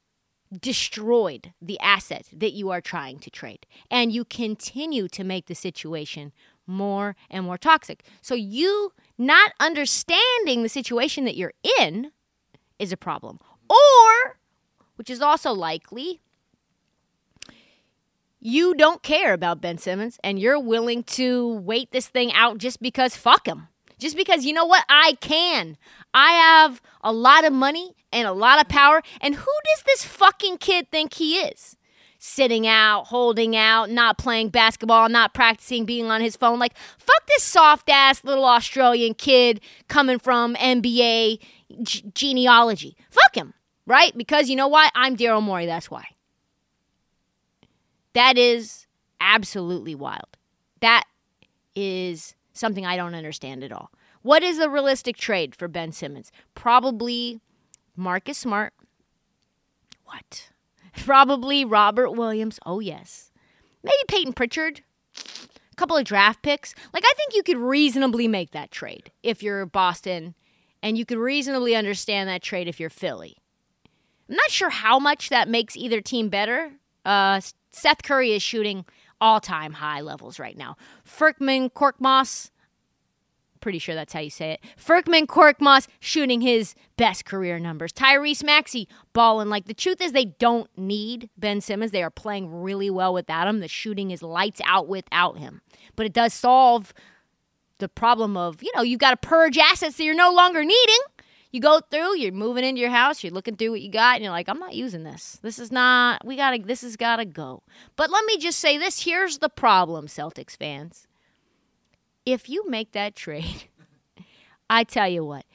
destroyed 0.57 1.53
the 1.61 1.79
asset 1.81 2.29
that 2.33 2.53
you 2.53 2.71
are 2.71 2.81
trying 2.81 3.19
to 3.21 3.31
trade. 3.31 3.67
And 3.91 4.13
you 4.13 4.25
continue 4.25 5.09
to 5.09 5.25
make 5.25 5.47
the 5.47 5.55
situation 5.55 6.33
more 6.67 7.17
and 7.31 7.45
more 7.45 7.59
toxic. 7.59 8.05
So, 8.21 8.35
you 8.35 8.93
not 9.17 9.53
understanding 9.59 10.63
the 10.63 10.69
situation 10.69 11.25
that 11.25 11.37
you're 11.37 11.55
in 11.81 12.13
is 12.79 12.93
a 12.93 12.97
problem. 12.97 13.41
Or, 13.69 14.39
which 14.97 15.11
is 15.11 15.21
also 15.21 15.53
likely, 15.53 16.21
you 18.41 18.75
don't 18.75 19.03
care 19.03 19.33
about 19.33 19.61
Ben 19.61 19.79
Simmons 19.79 20.19
and 20.23 20.39
you're 20.39 20.61
willing 20.61 21.03
to 21.05 21.49
wait 21.49 21.91
this 21.91 22.09
thing 22.09 22.33
out 22.33 22.59
just 22.59 22.81
because 22.81 23.17
fuck 23.17 23.47
him. 23.47 23.69
Just 23.99 24.17
because 24.17 24.45
you 24.45 24.53
know 24.53 24.65
what? 24.65 24.85
I 24.89 25.17
can. 25.21 25.77
I 26.19 26.33
have 26.33 26.83
a 27.01 27.13
lot 27.13 27.45
of 27.45 27.53
money 27.53 27.95
and 28.13 28.27
a 28.27 28.33
lot 28.33 28.61
of 28.61 28.69
power. 28.69 29.03
And 29.21 29.37
who 29.37 29.53
does 29.65 29.85
this 29.87 30.05
fucking 30.05 30.59
kid 30.59 30.91
think 30.91 31.15
he 31.15 31.37
is? 31.37 31.77
Sitting 32.19 32.67
out, 32.67 33.07
holding 33.07 33.55
out, 33.55 33.89
not 33.89 34.19
playing 34.19 34.49
basketball, 34.49 35.09
not 35.09 35.33
practicing, 35.33 35.85
being 35.85 36.11
on 36.11 36.21
his 36.21 36.35
phone. 36.35 36.59
Like, 36.59 36.77
fuck 36.99 37.25
this 37.29 37.45
soft 37.45 37.89
ass 37.89 38.25
little 38.25 38.45
Australian 38.45 39.15
kid 39.15 39.61
coming 39.87 40.19
from 40.19 40.57
NBA 40.57 41.39
g- 41.83 42.05
genealogy. 42.13 42.97
Fuck 43.11 43.37
him, 43.37 43.55
right? 43.87 44.11
Because 44.19 44.51
you 44.51 44.57
know 44.57 44.67
why? 44.67 44.89
I'm 44.97 45.17
Daryl 45.17 45.41
Morey, 45.41 45.67
that's 45.67 45.89
why. 45.89 46.05
That 48.15 48.37
is 48.37 48.89
absolutely 49.21 49.95
wild. 49.95 50.37
That 50.81 51.05
is 51.77 52.35
something 52.55 52.85
I 52.85 52.97
don't 52.97 53.15
understand 53.15 53.63
at 53.63 53.71
all. 53.71 53.93
What 54.29 54.43
is 54.43 54.59
a 54.59 54.69
realistic 54.69 55.17
trade 55.17 55.55
for 55.55 55.69
Ben 55.69 55.91
Simmons? 55.91 56.31
Probably 56.55 57.41
Marcus 57.97 58.37
Smart. 58.37 58.75
What? 60.05 60.51
Probably 60.99 61.65
Robert 61.65 62.11
Williams. 62.11 62.61
Oh, 62.67 62.79
yes. 62.79 63.33
Maybe 63.83 63.97
Payton 64.07 64.35
Pritchard. 64.35 64.83
A 65.17 65.77
couple 65.77 65.97
of 65.97 66.05
draft 66.05 66.43
picks. 66.43 66.75
Like, 66.93 67.05
I 67.07 67.13
think 67.17 67.37
you 67.37 67.43
could 67.43 67.57
reasonably 67.57 68.29
make 68.29 68.51
that 68.51 68.71
trade 68.71 69.13
if 69.23 69.43
you're 69.43 69.65
Boston, 69.65 70.35
and 70.83 70.99
you 70.99 71.07
could 71.07 71.17
reasonably 71.17 71.75
understand 71.75 72.29
that 72.29 72.43
trade 72.43 72.69
if 72.69 72.79
you're 72.79 72.91
Philly. 72.91 73.39
I'm 74.29 74.37
not 74.37 74.51
sure 74.51 74.69
how 74.69 74.99
much 74.99 75.31
that 75.31 75.49
makes 75.49 75.75
either 75.75 76.03
team 76.03 76.29
better. 76.29 76.73
Uh, 77.03 77.41
Seth 77.73 78.03
Curry 78.03 78.33
is 78.33 78.43
shooting 78.43 78.85
all 79.23 79.41
time 79.41 79.73
high 79.73 80.03
levels 80.03 80.39
right 80.39 80.59
now. 80.59 80.77
Furkman, 81.03 81.73
Korkmaz, 81.73 82.51
Pretty 83.61 83.79
sure 83.79 83.95
that's 83.95 84.13
how 84.13 84.21
you 84.21 84.31
say 84.31 84.53
it. 84.53 84.61
Furkman 84.79 85.27
Korkmaz 85.27 85.89
shooting 86.01 86.41
his 86.41 86.75
best 86.97 87.25
career 87.25 87.59
numbers. 87.59 87.93
Tyrese 87.93 88.45
Maxey 88.45 88.89
balling. 89.13 89.49
Like 89.49 89.67
the 89.67 89.75
truth 89.75 90.01
is, 90.01 90.13
they 90.13 90.27
don't 90.27 90.71
need 90.77 91.31
Ben 91.37 91.61
Simmons. 91.61 91.91
They 91.91 92.03
are 92.03 92.11
playing 92.11 92.63
really 92.63 92.91
well 92.91 93.13
without 93.13 93.49
him. 93.49 93.61
The 93.61 93.69
shooting 93.69 94.11
is 94.11 94.23
lights 94.23 94.61
out 94.65 94.89
without 94.89 95.39
him. 95.39 95.61
But 95.97 96.07
it 96.07 96.13
does 96.13 96.35
solve 96.35 96.93
the 97.79 97.89
problem 97.89 98.37
of 98.37 98.63
you 98.63 98.71
know 98.75 98.83
you 98.83 98.97
got 98.97 99.11
to 99.11 99.29
purge 99.29 99.57
assets 99.57 99.97
that 99.97 100.05
you're 100.05 100.15
no 100.15 100.33
longer 100.33 100.63
needing. 100.63 100.99
You 101.51 101.61
go 101.61 101.81
through, 101.91 102.19
you're 102.19 102.33
moving 102.33 102.63
into 102.63 102.81
your 102.81 102.91
house, 102.91 103.25
you're 103.25 103.33
looking 103.33 103.57
through 103.57 103.71
what 103.71 103.81
you 103.81 103.91
got, 103.91 104.17
and 104.17 104.23
you're 104.23 104.33
like, 104.33 104.51
I'm 104.51 104.59
not 104.59 104.75
using 104.75 105.03
this. 105.03 105.39
This 105.43 105.59
is 105.59 105.73
not. 105.73 106.25
We 106.25 106.37
gotta. 106.37 106.59
This 106.59 106.83
has 106.83 106.97
gotta 106.97 107.25
go. 107.25 107.63
But 107.97 108.11
let 108.11 108.25
me 108.27 108.37
just 108.37 108.59
say 108.59 108.77
this. 108.79 109.05
Here's 109.05 109.39
the 109.39 109.49
problem, 109.49 110.07
Celtics 110.07 110.57
fans 110.57 111.08
if 112.33 112.49
you 112.49 112.69
make 112.69 112.93
that 112.93 113.17
trade, 113.17 113.65
I 114.71 114.85
tell 114.85 115.09
you 115.09 115.25
what, 115.25 115.47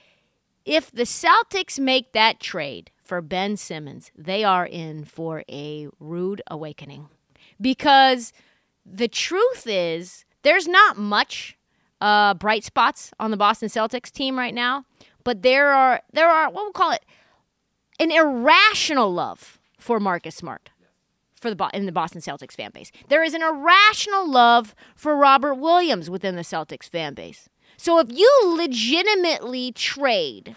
if 0.66 0.92
the 0.92 1.04
Celtics 1.04 1.80
make 1.80 2.14
that 2.14 2.40
trade 2.40 2.90
for 3.04 3.22
Ben 3.22 3.58
Simmons, 3.58 4.12
they 4.18 4.44
are 4.44 4.66
in 4.66 5.06
for 5.06 5.44
a 5.50 5.88
rude 6.00 6.42
awakening. 6.50 7.10
Because 7.62 8.34
the 8.86 9.08
truth 9.08 9.68
is, 9.68 10.26
there's 10.42 10.68
not 10.68 10.98
much 10.98 11.58
uh, 12.02 12.34
bright 12.34 12.64
spots 12.64 13.12
on 13.20 13.30
the 13.30 13.38
Boston 13.38 13.70
Celtics 13.70 14.12
team 14.12 14.38
right 14.38 14.54
now, 14.54 14.86
but 15.24 15.42
there 15.44 15.72
are 15.72 16.02
there 16.12 16.30
are 16.30 16.48
what 16.50 16.64
we'll 16.64 16.72
call 16.72 16.92
it 16.92 17.06
an 18.00 18.12
irrational 18.12 19.14
love 19.14 19.60
for 19.78 20.00
Marcus 20.00 20.36
Smart 20.36 20.70
for 21.44 21.54
the 21.54 21.70
in 21.74 21.86
the 21.86 21.92
Boston 21.92 22.22
Celtics 22.22 22.54
fan 22.54 22.72
base. 22.74 22.92
There 23.10 23.22
is 23.22 23.34
an 23.34 23.44
irrational 23.44 24.28
love 24.30 24.74
for 24.96 25.16
Robert 25.16 25.56
Williams 25.56 26.10
within 26.10 26.36
the 26.36 26.42
Celtics 26.42 26.90
fan 26.90 27.14
base. 27.14 27.50
So 27.78 28.00
if 28.00 28.08
you 28.10 28.30
legitimately 28.44 29.74
trade 29.74 30.56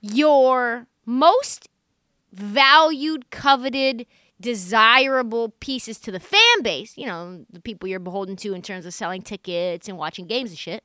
your 0.00 0.86
most 1.04 1.68
valued, 2.32 3.30
coveted, 3.30 4.06
desirable 4.40 5.48
pieces 5.58 5.98
to 5.98 6.12
the 6.12 6.20
fan 6.20 6.62
base, 6.62 6.96
you 6.96 7.06
know, 7.06 7.44
the 7.50 7.60
people 7.60 7.88
you're 7.88 7.98
beholden 7.98 8.36
to 8.36 8.54
in 8.54 8.62
terms 8.62 8.86
of 8.86 8.94
selling 8.94 9.22
tickets 9.22 9.88
and 9.88 9.98
watching 9.98 10.26
games 10.26 10.50
and 10.50 10.58
shit, 10.58 10.84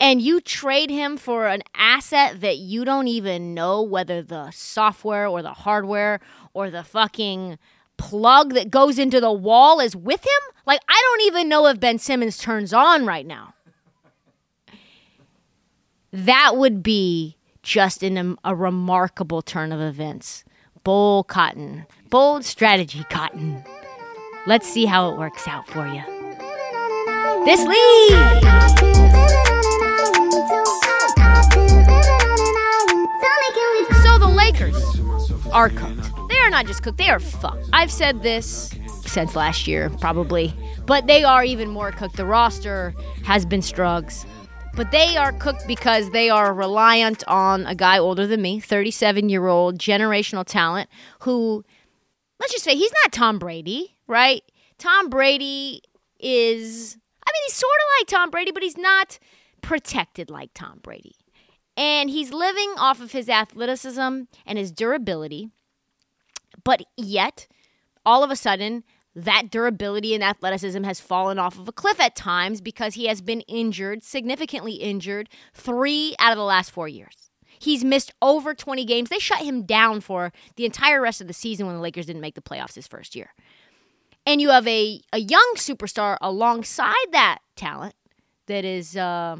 and 0.00 0.22
you 0.22 0.40
trade 0.40 0.90
him 0.90 1.18
for 1.18 1.46
an 1.46 1.62
asset 1.74 2.40
that 2.40 2.56
you 2.56 2.86
don't 2.86 3.06
even 3.06 3.52
know 3.52 3.82
whether 3.82 4.22
the 4.22 4.50
software 4.50 5.26
or 5.28 5.42
the 5.42 5.52
hardware 5.52 6.20
or 6.54 6.70
the 6.70 6.82
fucking 6.82 7.58
plug 7.98 8.54
that 8.54 8.70
goes 8.70 8.98
into 8.98 9.20
the 9.20 9.30
wall 9.30 9.78
is 9.78 9.94
with 9.94 10.24
him? 10.24 10.54
Like, 10.66 10.80
I 10.88 11.00
don't 11.02 11.26
even 11.26 11.48
know 11.50 11.66
if 11.66 11.78
Ben 11.78 11.98
Simmons 11.98 12.38
turns 12.38 12.72
on 12.72 13.04
right 13.04 13.26
now. 13.26 13.54
That 16.12 16.56
would 16.56 16.82
be 16.82 17.36
just 17.62 18.02
in 18.02 18.16
a, 18.16 18.34
a 18.42 18.54
remarkable 18.54 19.42
turn 19.42 19.70
of 19.70 19.80
events. 19.80 20.44
Bold 20.82 21.28
cotton, 21.28 21.86
bold 22.08 22.44
strategy 22.46 23.04
cotton. 23.10 23.62
Let's 24.46 24.66
see 24.66 24.86
how 24.86 25.10
it 25.10 25.18
works 25.18 25.46
out 25.46 25.68
for 25.68 25.86
you. 25.86 26.02
This 27.44 27.66
league. 27.66 28.89
Are 35.52 35.70
cooked. 35.70 36.10
They 36.28 36.38
are 36.38 36.50
not 36.50 36.66
just 36.66 36.82
cooked, 36.82 36.98
they 36.98 37.08
are 37.08 37.18
fucked. 37.18 37.66
I've 37.72 37.90
said 37.90 38.22
this 38.22 38.74
since 39.06 39.34
last 39.34 39.66
year, 39.66 39.88
probably, 40.00 40.54
but 40.84 41.06
they 41.06 41.24
are 41.24 41.42
even 41.42 41.70
more 41.70 41.90
cooked. 41.92 42.16
The 42.16 42.26
roster 42.26 42.94
has 43.24 43.46
been 43.46 43.62
strugs, 43.62 44.26
but 44.74 44.90
they 44.90 45.16
are 45.16 45.32
cooked 45.32 45.66
because 45.66 46.10
they 46.10 46.28
are 46.28 46.52
reliant 46.52 47.24
on 47.26 47.64
a 47.64 47.74
guy 47.74 47.98
older 47.98 48.26
than 48.26 48.42
me, 48.42 48.60
37 48.60 49.30
year 49.30 49.46
old 49.46 49.78
generational 49.78 50.44
talent, 50.44 50.90
who, 51.20 51.64
let's 52.38 52.52
just 52.52 52.64
say, 52.64 52.76
he's 52.76 52.92
not 53.02 53.12
Tom 53.12 53.38
Brady, 53.38 53.96
right? 54.06 54.42
Tom 54.76 55.08
Brady 55.08 55.82
is, 56.18 56.98
I 57.26 57.30
mean, 57.32 57.42
he's 57.46 57.54
sort 57.54 57.72
of 57.72 58.00
like 58.00 58.08
Tom 58.08 58.30
Brady, 58.30 58.50
but 58.52 58.62
he's 58.62 58.76
not 58.76 59.18
protected 59.62 60.30
like 60.30 60.50
Tom 60.52 60.80
Brady. 60.82 61.14
And 61.76 62.10
he's 62.10 62.32
living 62.32 62.74
off 62.76 63.00
of 63.00 63.12
his 63.12 63.28
athleticism 63.28 64.22
and 64.46 64.58
his 64.58 64.72
durability. 64.72 65.50
But 66.64 66.82
yet, 66.96 67.46
all 68.04 68.22
of 68.22 68.30
a 68.30 68.36
sudden, 68.36 68.84
that 69.14 69.50
durability 69.50 70.14
and 70.14 70.22
athleticism 70.22 70.84
has 70.84 71.00
fallen 71.00 71.38
off 71.38 71.58
of 71.58 71.68
a 71.68 71.72
cliff 71.72 72.00
at 72.00 72.14
times 72.14 72.60
because 72.60 72.94
he 72.94 73.06
has 73.06 73.20
been 73.20 73.40
injured, 73.42 74.02
significantly 74.02 74.74
injured, 74.74 75.28
three 75.54 76.14
out 76.18 76.32
of 76.32 76.38
the 76.38 76.44
last 76.44 76.70
four 76.70 76.88
years. 76.88 77.30
He's 77.58 77.84
missed 77.84 78.12
over 78.22 78.54
20 78.54 78.84
games. 78.84 79.10
They 79.10 79.18
shut 79.18 79.40
him 79.40 79.64
down 79.64 80.00
for 80.00 80.32
the 80.56 80.64
entire 80.64 81.00
rest 81.00 81.20
of 81.20 81.26
the 81.26 81.34
season 81.34 81.66
when 81.66 81.74
the 81.76 81.82
Lakers 81.82 82.06
didn't 82.06 82.22
make 82.22 82.34
the 82.34 82.40
playoffs 82.40 82.74
his 82.74 82.86
first 82.86 83.14
year. 83.14 83.34
And 84.26 84.40
you 84.40 84.50
have 84.50 84.66
a, 84.66 85.02
a 85.12 85.18
young 85.18 85.54
superstar 85.56 86.16
alongside 86.20 86.94
that 87.12 87.38
talent 87.56 87.94
that 88.46 88.64
is 88.64 88.96
uh, 88.96 89.36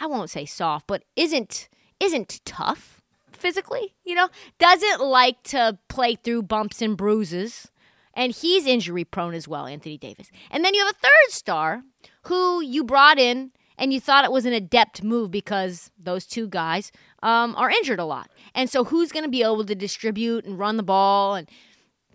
I 0.00 0.06
won't 0.06 0.30
say 0.30 0.46
soft, 0.46 0.86
but 0.86 1.04
isn't 1.14 1.68
isn't 2.00 2.40
tough 2.44 3.02
physically, 3.32 3.94
you 4.04 4.14
know, 4.14 4.28
doesn't 4.58 5.00
like 5.00 5.42
to 5.44 5.78
play 5.88 6.16
through 6.16 6.42
bumps 6.42 6.82
and 6.82 6.96
bruises. 6.96 7.70
And 8.14 8.32
he's 8.32 8.66
injury 8.66 9.04
prone 9.04 9.34
as 9.34 9.46
well, 9.46 9.66
Anthony 9.66 9.96
Davis. 9.96 10.30
And 10.50 10.64
then 10.64 10.74
you 10.74 10.84
have 10.84 10.94
a 10.94 10.98
third 10.98 11.30
star 11.30 11.82
who 12.24 12.60
you 12.60 12.82
brought 12.82 13.18
in 13.18 13.52
and 13.78 13.92
you 13.92 14.00
thought 14.00 14.24
it 14.24 14.32
was 14.32 14.44
an 14.44 14.52
adept 14.52 15.02
move 15.02 15.30
because 15.30 15.90
those 15.98 16.26
two 16.26 16.48
guys 16.48 16.90
um, 17.22 17.54
are 17.56 17.70
injured 17.70 18.00
a 18.00 18.04
lot. 18.04 18.30
And 18.54 18.68
so 18.68 18.84
who's 18.84 19.12
going 19.12 19.24
to 19.24 19.30
be 19.30 19.42
able 19.42 19.64
to 19.64 19.74
distribute 19.74 20.44
and 20.44 20.58
run 20.58 20.76
the 20.76 20.82
ball 20.82 21.34
and 21.34 21.48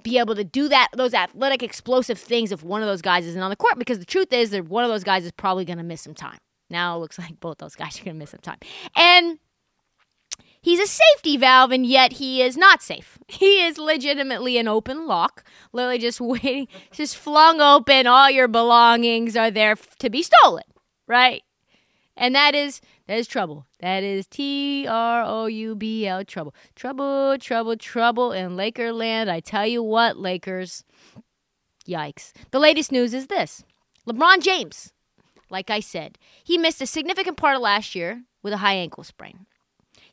be 0.04 0.20
able 0.20 0.36
to 0.36 0.44
do 0.44 0.68
that 0.70 0.90
those 0.96 1.16
athletic 1.16 1.64
explosive 1.64 2.20
things 2.20 2.52
if 2.52 2.62
one 2.62 2.84
of 2.84 2.88
those 2.88 3.02
guys 3.02 3.26
isn't 3.26 3.42
on 3.42 3.50
the 3.50 3.56
court 3.56 3.80
because 3.80 3.98
the 3.98 4.06
truth 4.06 4.32
is 4.32 4.52
that 4.52 4.70
one 4.70 4.84
of 4.84 4.90
those 4.92 5.04
guys 5.04 5.26
is 5.26 5.32
probably 5.32 5.66
going 5.66 5.80
to 5.80 5.84
miss 5.84 6.02
some 6.02 6.14
time. 6.14 6.38
Now 6.70 6.96
it 6.96 7.00
looks 7.00 7.20
like 7.20 7.40
both 7.40 7.58
those 7.58 7.76
guys 7.76 8.00
are 8.00 8.04
going 8.04 8.16
to 8.16 8.20
miss 8.20 8.32
some 8.32 8.40
time. 8.42 8.60
And 8.96 9.40
he's 10.62 10.80
a 10.80 10.88
safety 10.88 11.38
valve, 11.38 11.72
and 11.72 11.86
yet 11.86 12.14
he 12.14 12.42
is 12.42 12.58
not 12.58 12.82
safe. 12.82 13.18
He 13.28 13.64
is 13.64 13.80
legitimately 13.80 14.58
an 14.58 14.68
open 14.68 15.08
lock, 15.08 15.44
literally 15.74 15.98
just 15.98 16.22
waiting, 16.22 16.68
just 16.92 17.18
flung 17.18 17.60
open. 17.60 18.08
All 18.08 18.30
your 18.30 18.48
belongings 18.48 19.36
are 19.36 19.52
there 19.52 19.76
to 20.00 20.10
be 20.10 20.22
stolen, 20.22 20.64
right? 21.08 21.42
And 22.16 22.34
that 22.36 22.56
is 22.56 22.82
that 23.08 23.18
is 23.18 23.28
trouble. 23.28 23.66
That 23.80 24.04
is 24.04 24.26
T 24.28 24.88
R 24.88 25.24
O 25.24 25.48
U 25.48 25.76
B 25.76 26.08
L 26.08 26.24
trouble. 26.24 26.56
Trouble, 26.76 27.38
trouble, 27.40 27.76
trouble 27.78 28.32
in 28.32 28.52
Lakerland. 28.52 29.30
I 29.30 29.40
tell 29.40 29.68
you 29.68 29.84
what, 29.84 30.18
Lakers. 30.18 30.84
Yikes. 31.88 32.32
The 32.52 32.60
latest 32.60 32.92
news 32.92 33.14
is 33.14 33.28
this. 33.28 33.64
LeBron 34.08 34.42
James 34.42 34.92
like 35.50 35.70
I 35.70 35.80
said, 35.80 36.18
he 36.44 36.58
missed 36.58 36.82
a 36.82 36.88
significant 36.88 37.38
part 37.38 37.56
of 37.56 37.62
last 37.62 37.96
year 37.96 38.24
with 38.42 38.54
a 38.54 38.58
high 38.58 38.76
ankle 38.76 39.04
sprain. 39.04 39.46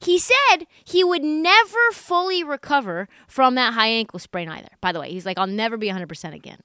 He 0.01 0.19
said 0.19 0.67
he 0.85 1.05
would 1.05 1.23
never 1.23 1.93
fully 1.93 2.43
recover 2.43 3.09
from 3.29 3.55
that 3.55 3.75
high 3.75 3.89
ankle 3.89 4.19
sprain 4.19 4.49
either. 4.49 4.71
By 4.81 4.93
the 4.93 5.01
way, 5.01 5.13
he's 5.13 5.27
like, 5.27 5.39
I'll 5.39 5.47
never 5.47 5.77
be 5.77 5.89
100% 5.89 6.35
again, 6.35 6.61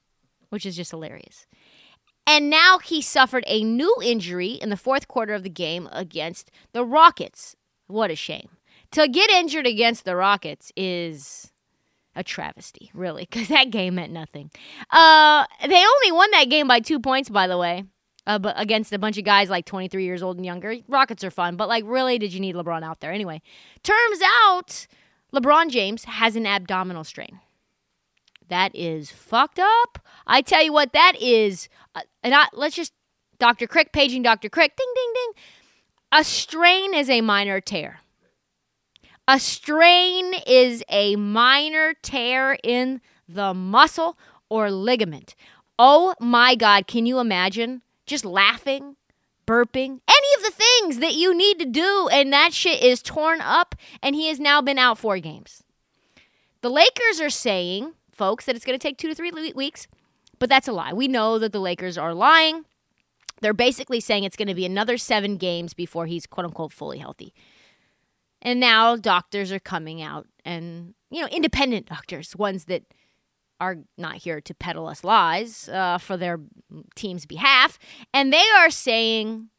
which 0.50 0.65
is 0.65 0.75
just 0.75 0.91
hilarious. 0.91 1.45
And 2.25 2.50
now 2.50 2.79
he 2.79 3.01
suffered 3.01 3.43
a 3.47 3.63
new 3.63 3.95
injury 4.03 4.51
in 4.51 4.69
the 4.69 4.77
fourth 4.77 5.07
quarter 5.07 5.33
of 5.33 5.43
the 5.43 5.50
game 5.50 5.88
against 5.91 6.51
the 6.74 6.83
Rockets. 6.83 7.55
What 7.86 8.12
a 8.12 8.15
shame. 8.15 8.50
To 8.91 9.07
get 9.07 9.29
injured 9.29 9.67
against 9.67 10.03
the 10.03 10.15
Rockets 10.15 10.71
is 10.75 11.51
a 12.15 12.24
travesty, 12.24 12.89
really, 12.93 13.27
because 13.29 13.50
that 13.50 13.69
game 13.69 13.95
meant 13.95 14.12
nothing. 14.12 14.51
Uh, 14.89 15.45
they 15.62 15.86
only 15.86 16.12
won 16.12 16.31
that 16.31 16.50
game 16.50 16.67
by 16.67 16.79
two 16.79 17.00
points, 17.00 17.29
by 17.29 17.47
the 17.47 17.57
way 17.57 17.86
uh, 18.27 18.38
but 18.38 18.53
against 18.60 18.91
a 18.91 19.00
bunch 19.00 19.17
of 19.17 19.24
guys 19.24 19.50
like 19.50 19.65
23 19.65 20.03
years 20.03 20.22
old 20.22 20.36
and 20.36 20.46
younger. 20.46 20.75
Rockets 20.88 21.24
are 21.24 21.31
fun, 21.31 21.55
but 21.55 21.69
like, 21.69 21.86
really, 21.88 22.19
did 22.19 22.34
you 22.34 22.41
need 22.41 22.55
LeBron 22.55 22.84
out 22.84 23.00
there? 23.00 23.13
Anyway, 23.13 23.41
turns 23.81 24.19
out 24.43 24.86
LeBron 25.34 25.69
James 25.69 26.03
has 26.03 26.36
an 26.36 26.46
abdominal 26.46 27.05
strain. 27.05 27.39
That 28.50 28.75
is 28.75 29.10
fucked 29.10 29.60
up. 29.60 30.00
I 30.27 30.41
tell 30.41 30.62
you 30.62 30.74
what, 30.74 30.93
that 30.93 31.13
is, 31.19 31.69
uh, 31.96 32.01
and 32.22 32.36
I, 32.36 32.48
let's 32.53 32.75
just, 32.75 32.93
Dr. 33.39 33.65
Crick, 33.65 33.93
paging 33.93 34.24
Dr. 34.24 34.50
Crick, 34.50 34.75
ding, 34.75 34.93
ding, 34.93 35.13
ding. 35.13 35.43
A 36.12 36.24
strain 36.24 36.93
is 36.93 37.10
a 37.10 37.22
minor 37.22 37.62
tear. 37.62 38.01
A 39.27 39.39
strain 39.39 40.34
is 40.46 40.84
a 40.89 41.15
minor 41.15 41.93
tear 42.01 42.57
in 42.63 43.01
the 43.27 43.53
muscle 43.53 44.17
or 44.50 44.72
ligament. 44.72 45.36
Oh 45.79 46.13
my 46.19 46.55
God, 46.55 46.88
can 46.88 47.05
you 47.05 47.19
imagine 47.19 47.81
just 48.07 48.25
laughing, 48.25 48.95
burping, 49.45 49.99
any 50.09 50.27
of 50.37 50.43
the 50.43 50.51
things 50.51 50.99
that 50.99 51.13
you 51.13 51.35
need 51.35 51.59
to 51.59 51.65
do, 51.65 52.09
and 52.11 52.33
that 52.33 52.53
shit 52.53 52.81
is 52.81 53.01
torn 53.01 53.41
up, 53.41 53.75
and 54.01 54.15
he 54.15 54.27
has 54.29 54.39
now 54.39 54.61
been 54.61 54.79
out 54.79 54.97
four 54.97 55.19
games. 55.19 55.63
The 56.61 56.69
Lakers 56.69 57.21
are 57.21 57.29
saying, 57.29 57.93
folks, 58.11 58.45
that 58.45 58.55
it's 58.55 58.65
going 58.65 58.77
to 58.77 58.81
take 58.81 58.97
two 58.97 59.07
to 59.07 59.15
three 59.15 59.31
weeks 59.31 59.87
But 60.39 60.49
that's 60.49 60.67
a 60.67 60.71
lie. 60.71 60.93
We 60.93 61.07
know 61.07 61.39
that 61.39 61.51
the 61.51 61.59
Lakers 61.59 61.97
are 61.97 62.13
lying. 62.13 62.65
They're 63.41 63.53
basically 63.53 63.99
saying 63.99 64.23
it's 64.23 64.35
going 64.35 64.47
to 64.47 64.55
be 64.55 64.65
another 64.65 64.97
seven 64.97 65.37
games 65.37 65.73
before 65.73 66.07
he's 66.07 66.25
quote 66.25 66.45
unquote 66.45 66.73
fully 66.73 66.97
healthy. 66.97 67.33
And 68.41 68.59
now 68.59 68.95
doctors 68.95 69.51
are 69.51 69.59
coming 69.59 70.01
out 70.01 70.27
and, 70.45 70.93
you 71.09 71.21
know, 71.21 71.27
independent 71.27 71.87
doctors, 71.87 72.35
ones 72.35 72.65
that 72.65 72.83
are 73.59 73.77
not 73.97 74.15
here 74.17 74.41
to 74.41 74.53
peddle 74.53 74.87
us 74.87 75.03
lies 75.03 75.69
uh, 75.69 75.97
for 75.97 76.17
their 76.17 76.39
team's 76.95 77.25
behalf. 77.25 77.79
And 78.13 78.31
they 78.31 78.45
are 78.57 78.69
saying 78.69 79.49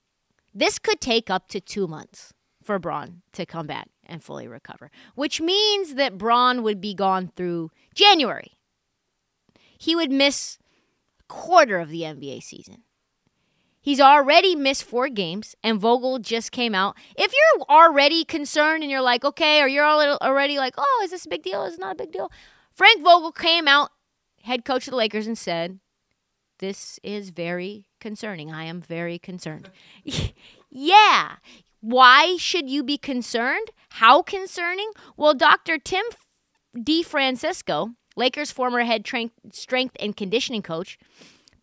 this 0.55 0.79
could 0.79 1.01
take 1.01 1.31
up 1.31 1.49
to 1.49 1.61
two 1.61 1.87
months 1.87 2.33
for 2.63 2.79
Bron 2.79 3.23
to 3.33 3.47
come 3.47 3.67
back 3.67 3.89
and 4.05 4.23
fully 4.23 4.49
recover, 4.49 4.91
which 5.15 5.41
means 5.41 5.95
that 5.95 6.19
Bron 6.19 6.63
would 6.63 6.81
be 6.81 6.95
gone 6.95 7.33
through 7.35 7.71
January. 7.95 8.59
He 9.79 9.95
would 9.95 10.11
miss 10.11 10.59
a 11.21 11.25
quarter 11.33 11.79
of 11.79 11.89
the 11.89 12.03
NBA 12.03 12.43
season. 12.43 12.83
He's 13.81 14.01
already 14.01 14.55
missed 14.55 14.85
four 14.85 15.09
games, 15.09 15.55
and 15.63 15.81
Vogel 15.81 16.19
just 16.19 16.53
came 16.53 16.75
out. 16.75 16.97
If 17.17 17.33
you're 17.33 17.65
already 17.71 18.25
concerned 18.25 18.83
and 18.83 18.91
you're 18.91 19.01
like, 19.01 19.25
okay, 19.25 19.63
or 19.63 19.69
you're 19.69 19.87
already 19.87 20.59
like, 20.59 20.75
oh, 20.77 21.01
is 21.05 21.11
this 21.11 21.25
a 21.25 21.29
big 21.29 21.43
deal? 21.43 21.65
Is 21.65 21.79
not 21.79 21.93
a 21.93 21.95
big 21.95 22.13
deal? 22.13 22.31
Frank 22.79 23.03
Vogel 23.03 23.33
came 23.33 23.67
out, 23.67 23.91
head 24.45 24.65
coach 24.65 24.87
of 24.87 24.93
the 24.93 24.97
Lakers, 24.97 25.27
and 25.27 25.37
said, 25.37 25.81
this 26.61 27.01
is 27.03 27.31
very 27.31 27.87
concerning. 28.01 28.53
I 28.53 28.67
am 28.67 28.81
very 28.81 29.19
concerned. 29.19 29.69
yeah. 30.71 31.37
Why 31.81 32.37
should 32.37 32.71
you 32.71 32.85
be 32.85 32.97
concerned? 32.97 33.73
How 33.91 34.23
concerning? 34.23 34.93
Well, 35.17 35.35
Dr. 35.35 35.79
Tim 35.79 36.05
DiFrancesco, 36.77 37.97
Lakers' 38.15 38.53
former 38.53 38.85
head 38.85 39.05
strength 39.53 39.97
and 39.99 40.17
conditioning 40.17 40.63
coach, 40.63 41.01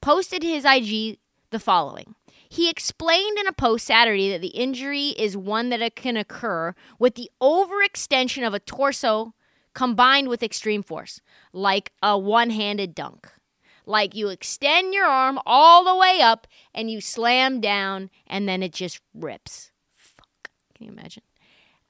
posted 0.02 0.44
his 0.44 0.66
IG 0.66 1.20
the 1.50 1.60
following. 1.60 2.16
He 2.50 2.70
explained 2.70 3.38
in 3.40 3.48
a 3.48 3.54
post 3.54 3.86
Saturday 3.86 4.30
that 4.32 4.42
the 4.42 4.50
injury 4.50 5.10
is 5.18 5.38
one 5.38 5.70
that 5.70 5.96
can 5.96 6.18
occur 6.18 6.76
with 7.00 7.16
the 7.16 7.32
overextension 7.42 8.46
of 8.46 8.54
a 8.54 8.60
torso 8.60 9.34
combined 9.76 10.28
with 10.28 10.42
extreme 10.42 10.82
force, 10.82 11.22
like 11.54 11.92
a 12.02 12.18
one 12.18 12.50
handed 12.50 12.96
dunk. 12.96 13.32
Like 13.86 14.16
you 14.16 14.30
extend 14.30 14.96
your 14.96 15.06
arm 15.06 15.38
all 15.46 15.84
the 15.84 15.96
way 15.96 16.22
up 16.22 16.48
and 16.74 16.90
you 16.90 17.02
slam 17.02 17.62
down 17.62 18.10
and 18.26 18.50
then 18.50 18.64
it 18.64 18.74
just 18.74 19.00
rips. 19.14 19.72
Fuck. 19.96 20.50
Can 20.76 20.88
you 20.88 20.92
imagine? 20.92 21.22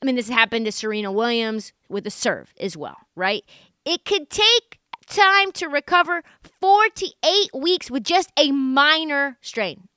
I 0.01 0.05
mean, 0.05 0.15
this 0.15 0.27
happened 0.27 0.65
to 0.65 0.73
Serena 0.73 1.11
Williams 1.11 1.71
with 1.87 2.05
a 2.05 2.11
serve 2.11 2.53
as 2.59 2.75
well, 2.75 2.97
right? 3.15 3.45
It 3.85 4.03
could 4.03 4.29
take 4.29 4.79
time 5.07 5.51
to 5.53 5.67
recover 5.67 6.23
four 6.59 6.89
to 6.89 7.13
eight 7.23 7.49
weeks 7.53 7.89
with 7.89 8.03
just 8.03 8.31
a 8.37 8.51
minor 8.51 9.37
strain. 9.41 9.87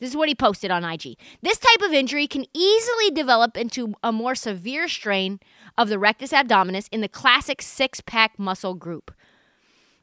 This 0.00 0.10
is 0.10 0.16
what 0.16 0.28
he 0.28 0.34
posted 0.34 0.70
on 0.70 0.82
IG. 0.82 1.16
This 1.42 1.58
type 1.58 1.82
of 1.82 1.92
injury 1.92 2.26
can 2.26 2.46
easily 2.54 3.10
develop 3.10 3.56
into 3.56 3.94
a 4.02 4.10
more 4.10 4.34
severe 4.34 4.88
strain 4.88 5.40
of 5.76 5.88
the 5.88 5.98
rectus 5.98 6.32
abdominis 6.32 6.88
in 6.90 7.00
the 7.00 7.08
classic 7.08 7.62
six 7.62 8.00
pack 8.00 8.38
muscle 8.38 8.74
group. 8.74 9.12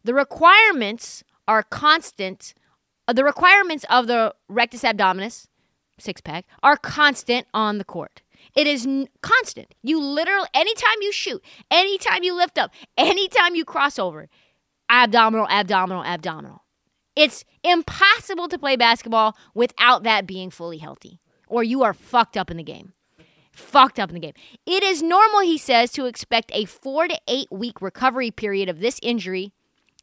The 0.04 0.14
requirements 0.14 1.24
are 1.48 1.64
constant. 1.64 2.54
Uh, 3.08 3.14
the 3.14 3.24
requirements 3.24 3.86
of 3.90 4.08
the 4.08 4.34
rectus 4.48 4.84
abdominis, 4.84 5.48
six 5.98 6.22
pack, 6.22 6.46
are 6.64 6.78
constant 6.78 7.48
on 7.54 7.78
the 7.78 7.86
court. 7.86 8.22
It 8.56 8.68
is 8.68 8.86
n- 8.86 9.08
constant. 9.22 9.74
You 9.84 10.00
literally, 10.02 10.48
anytime 10.54 11.02
you 11.02 11.12
shoot, 11.12 11.44
anytime 11.72 12.24
you 12.24 12.36
lift 12.36 12.58
up, 12.58 12.72
anytime 12.98 13.56
you 13.56 13.66
cross 13.66 14.00
over, 14.00 14.30
abdominal, 14.90 15.48
abdominal, 15.50 16.04
abdominal. 16.04 16.64
It's 17.16 17.44
impossible 17.64 18.48
to 18.48 18.60
play 18.60 18.76
basketball 18.76 19.36
without 19.54 20.04
that 20.04 20.28
being 20.28 20.52
fully 20.52 20.78
healthy, 20.78 21.20
or 21.48 21.64
you 21.64 21.84
are 21.84 21.94
fucked 21.94 22.38
up 22.38 22.52
in 22.52 22.58
the 22.58 22.64
game. 22.64 22.94
Fucked 23.58 24.00
up 24.00 24.12
in 24.12 24.14
the 24.14 24.20
game. 24.20 24.34
It 24.68 24.84
is 24.84 25.02
normal, 25.02 25.40
he 25.40 25.58
says, 25.58 25.92
to 25.94 26.06
expect 26.06 26.52
a 26.54 26.66
four 26.66 27.08
to 27.08 27.20
eight 27.28 27.48
week 27.50 27.82
recovery 27.82 28.30
period 28.30 28.70
of 28.70 28.80
this 28.80 29.00
injury 29.02 29.52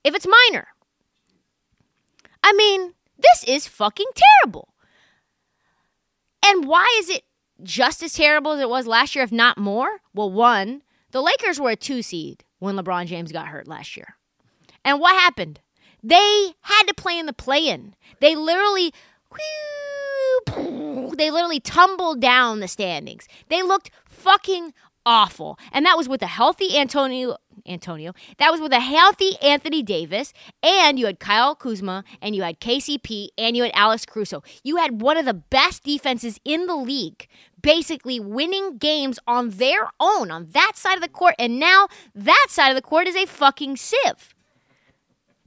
if 0.02 0.12
it's 0.12 0.26
minor. 0.26 0.66
I 2.42 2.52
mean, 2.52 2.94
this 3.16 3.44
is 3.46 3.68
fucking 3.68 4.08
terrible. 4.42 4.74
And 6.44 6.66
why 6.66 6.92
is 6.98 7.08
it 7.08 7.22
just 7.62 8.02
as 8.02 8.14
terrible 8.14 8.50
as 8.52 8.60
it 8.60 8.68
was 8.68 8.88
last 8.88 9.14
year, 9.14 9.22
if 9.22 9.30
not 9.30 9.56
more? 9.56 10.00
Well, 10.12 10.32
one, 10.32 10.82
the 11.12 11.22
Lakers 11.22 11.60
were 11.60 11.70
a 11.70 11.76
two 11.76 12.02
seed 12.02 12.42
when 12.58 12.74
LeBron 12.74 13.06
James 13.06 13.30
got 13.30 13.46
hurt 13.46 13.68
last 13.68 13.96
year. 13.96 14.16
And 14.84 14.98
what 14.98 15.14
happened? 15.14 15.60
They 16.02 16.54
had 16.62 16.88
to 16.88 16.94
play 16.94 17.20
in 17.20 17.26
the 17.26 17.32
play 17.32 17.68
in. 17.68 17.94
They 18.20 18.34
literally 18.34 18.92
they 21.16 21.30
literally 21.30 21.60
tumbled 21.60 22.20
down 22.20 22.60
the 22.60 22.68
standings. 22.68 23.26
They 23.48 23.62
looked 23.62 23.90
fucking 24.08 24.72
awful. 25.06 25.58
And 25.72 25.84
that 25.84 25.96
was 25.96 26.08
with 26.08 26.22
a 26.22 26.26
healthy 26.26 26.78
Antonio 26.78 27.36
Antonio. 27.66 28.12
That 28.38 28.50
was 28.50 28.60
with 28.60 28.72
a 28.72 28.80
healthy 28.80 29.36
Anthony 29.42 29.82
Davis, 29.82 30.32
and 30.62 30.98
you 30.98 31.06
had 31.06 31.18
Kyle 31.18 31.54
Kuzma, 31.54 32.04
and 32.20 32.34
you 32.34 32.42
had 32.42 32.60
KCP, 32.60 33.28
and 33.38 33.56
you 33.56 33.62
had 33.62 33.72
Alex 33.74 34.04
Caruso. 34.04 34.42
You 34.62 34.76
had 34.76 35.00
one 35.00 35.16
of 35.16 35.24
the 35.24 35.34
best 35.34 35.82
defenses 35.82 36.38
in 36.44 36.66
the 36.66 36.76
league, 36.76 37.26
basically 37.62 38.20
winning 38.20 38.76
games 38.76 39.18
on 39.26 39.50
their 39.50 39.88
own 39.98 40.30
on 40.30 40.48
that 40.50 40.72
side 40.74 40.96
of 40.96 41.02
the 41.02 41.08
court, 41.08 41.34
and 41.38 41.58
now 41.58 41.88
that 42.14 42.46
side 42.50 42.70
of 42.70 42.76
the 42.76 42.82
court 42.82 43.06
is 43.06 43.16
a 43.16 43.26
fucking 43.26 43.76
sieve. 43.76 44.34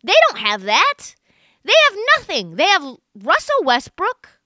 They 0.03 0.13
don't 0.27 0.39
have 0.39 0.63
that. 0.63 1.15
They 1.63 1.73
have 1.89 1.99
nothing. 2.17 2.55
They 2.55 2.65
have 2.65 2.97
Russell 3.15 3.63
Westbrook. 3.63 4.36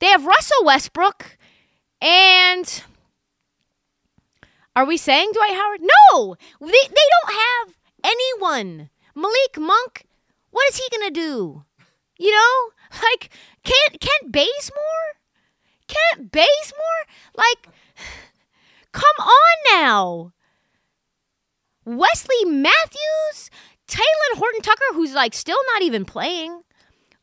They 0.00 0.06
have 0.06 0.26
Russell 0.26 0.64
Westbrook. 0.64 1.36
And 2.00 2.82
are 4.76 4.84
we 4.84 4.96
saying 4.96 5.30
Dwight 5.32 5.54
Howard? 5.54 5.80
No! 5.82 6.36
They, 6.60 6.66
they 6.66 7.06
don't 7.26 7.34
have 7.34 7.74
anyone. 8.04 8.90
Malik 9.14 9.58
Monk, 9.58 10.04
what 10.50 10.68
is 10.70 10.76
he 10.76 10.98
to 10.98 11.10
do? 11.10 11.64
You 12.18 12.32
know? 12.32 12.70
Like, 13.02 13.30
can't, 13.64 14.00
can't 14.00 14.32
Bazemore? 14.32 15.08
Can't 15.88 16.30
Bazemore? 16.32 17.04
Like, 17.34 17.68
come 18.92 19.04
on 19.18 19.56
now. 19.72 20.32
Wesley 21.84 22.44
Matthews, 22.44 23.50
Talen 23.86 24.36
Horton 24.36 24.60
Tucker, 24.62 24.84
who's 24.92 25.14
like 25.14 25.34
still 25.34 25.58
not 25.72 25.82
even 25.82 26.04
playing. 26.04 26.62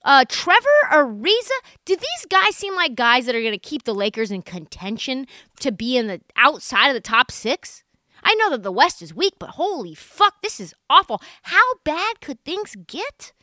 Uh, 0.05 0.23
Trevor 0.29 0.69
Ariza. 0.91 1.49
Do 1.83 1.95
these 1.95 2.25
guys 2.29 2.55
seem 2.55 2.75
like 2.75 2.95
guys 2.95 3.25
that 3.25 3.35
are 3.35 3.41
going 3.41 3.51
to 3.51 3.57
keep 3.57 3.83
the 3.83 3.95
Lakers 3.95 4.31
in 4.31 4.43
contention 4.43 5.25
to 5.59 5.71
be 5.71 5.97
in 5.97 6.07
the 6.07 6.21
outside 6.37 6.89
of 6.89 6.93
the 6.93 7.01
top 7.01 7.31
six? 7.31 7.83
I 8.23 8.35
know 8.35 8.51
that 8.51 8.63
the 8.63 8.71
West 8.71 9.01
is 9.01 9.13
weak, 9.13 9.33
but 9.39 9.51
holy 9.51 9.95
fuck, 9.95 10.41
this 10.41 10.59
is 10.59 10.73
awful. 10.89 11.21
How 11.43 11.75
bad 11.83 12.21
could 12.21 12.43
things 12.45 12.75
get? 12.87 13.33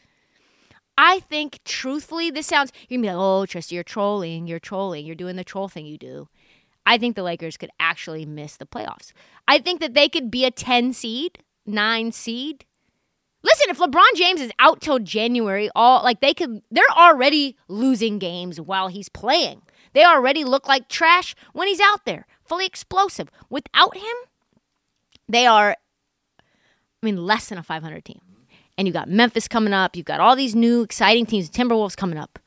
I 0.96 1.20
think, 1.20 1.60
truthfully, 1.64 2.30
this 2.30 2.46
sounds, 2.46 2.70
you're 2.88 2.98
gonna 2.98 3.08
be 3.08 3.16
like, 3.16 3.24
oh, 3.24 3.46
Tristan, 3.46 3.74
you're 3.76 3.84
trolling, 3.84 4.46
you're 4.46 4.60
trolling, 4.60 5.06
you're 5.06 5.14
doing 5.14 5.36
the 5.36 5.44
troll 5.44 5.68
thing 5.68 5.86
you 5.86 5.98
do. 5.98 6.28
I 6.84 6.98
think 6.98 7.16
the 7.16 7.22
Lakers 7.22 7.56
could 7.56 7.70
actually 7.80 8.26
miss 8.26 8.56
the 8.56 8.66
playoffs. 8.66 9.12
I 9.48 9.58
think 9.58 9.80
that 9.80 9.94
they 9.94 10.08
could 10.08 10.30
be 10.30 10.44
a 10.44 10.50
10 10.50 10.92
seed, 10.92 11.38
9 11.64 12.12
seed. 12.12 12.64
Listen, 13.42 13.70
if 13.70 13.78
LeBron 13.78 14.14
James 14.14 14.40
is 14.40 14.52
out 14.58 14.80
till 14.80 14.98
January, 14.98 15.68
all 15.74 16.02
like 16.02 16.20
they 16.20 16.34
could 16.34 16.62
they're 16.70 16.84
already 16.96 17.56
losing 17.68 18.18
games 18.18 18.60
while 18.60 18.88
he's 18.88 19.08
playing. 19.08 19.62
They 19.94 20.04
already 20.04 20.44
look 20.44 20.68
like 20.68 20.88
trash 20.88 21.34
when 21.52 21.68
he's 21.68 21.80
out 21.80 22.04
there, 22.04 22.26
fully 22.44 22.66
explosive. 22.66 23.30
Without 23.50 23.96
him, 23.96 24.16
they 25.28 25.46
are 25.46 25.70
I 25.72 27.06
mean 27.06 27.16
less 27.16 27.48
than 27.48 27.58
a 27.58 27.62
500 27.62 28.04
team. 28.04 28.20
And 28.78 28.86
you 28.86 28.92
got 28.92 29.08
Memphis 29.08 29.48
coming 29.48 29.72
up, 29.74 29.96
you've 29.96 30.06
got 30.06 30.20
all 30.20 30.34
these 30.34 30.54
new 30.54 30.82
exciting 30.82 31.26
teams, 31.26 31.50
Timberwolves 31.50 31.96
coming 31.96 32.18
up. 32.18 32.38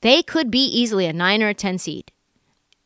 They 0.00 0.22
could 0.22 0.50
be 0.50 0.64
easily 0.64 1.06
a 1.06 1.12
9 1.12 1.42
or 1.42 1.48
a 1.48 1.54
10 1.54 1.78
seed 1.78 2.12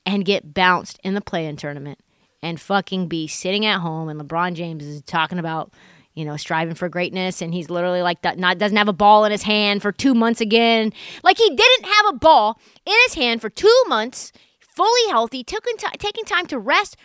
and 0.04 0.24
get 0.24 0.54
bounced 0.54 0.98
in 1.02 1.14
the 1.14 1.20
play 1.20 1.46
in 1.46 1.56
tournament 1.56 1.98
and 2.42 2.60
fucking 2.60 3.08
be 3.08 3.26
sitting 3.26 3.64
at 3.64 3.80
home 3.80 4.08
and 4.08 4.20
LeBron 4.20 4.54
James 4.54 4.84
is 4.84 5.02
talking 5.02 5.38
about 5.38 5.72
you 6.20 6.26
know 6.26 6.36
striving 6.36 6.74
for 6.74 6.90
greatness 6.90 7.40
and 7.40 7.54
he's 7.54 7.70
literally 7.70 8.02
like 8.02 8.22
not 8.36 8.58
doesn't 8.58 8.76
have 8.76 8.88
a 8.88 8.92
ball 8.92 9.24
in 9.24 9.32
his 9.32 9.42
hand 9.42 9.80
for 9.80 9.90
2 9.90 10.14
months 10.14 10.38
again 10.38 10.92
like 11.24 11.38
he 11.38 11.48
didn't 11.48 11.86
have 11.86 12.06
a 12.10 12.12
ball 12.12 12.60
in 12.84 12.94
his 13.06 13.14
hand 13.14 13.40
for 13.40 13.48
2 13.48 13.84
months 13.88 14.30
fully 14.60 15.08
healthy 15.08 15.42
taking, 15.42 15.78
t- 15.78 15.86
taking 15.98 16.24
time 16.24 16.46
to 16.46 16.58
rest 16.58 16.98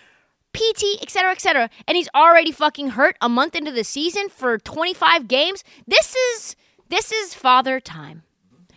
PT 0.51 1.01
etc 1.01 1.31
etc 1.31 1.69
and 1.87 1.95
he's 1.95 2.09
already 2.13 2.51
fucking 2.51 2.89
hurt 2.89 3.15
a 3.21 3.29
month 3.29 3.55
into 3.55 3.71
the 3.71 3.85
season 3.85 4.27
for 4.27 4.57
25 4.57 5.29
games 5.29 5.63
this 5.87 6.13
is 6.13 6.57
this 6.89 7.13
is 7.13 7.33
father 7.33 7.79
time 7.79 8.23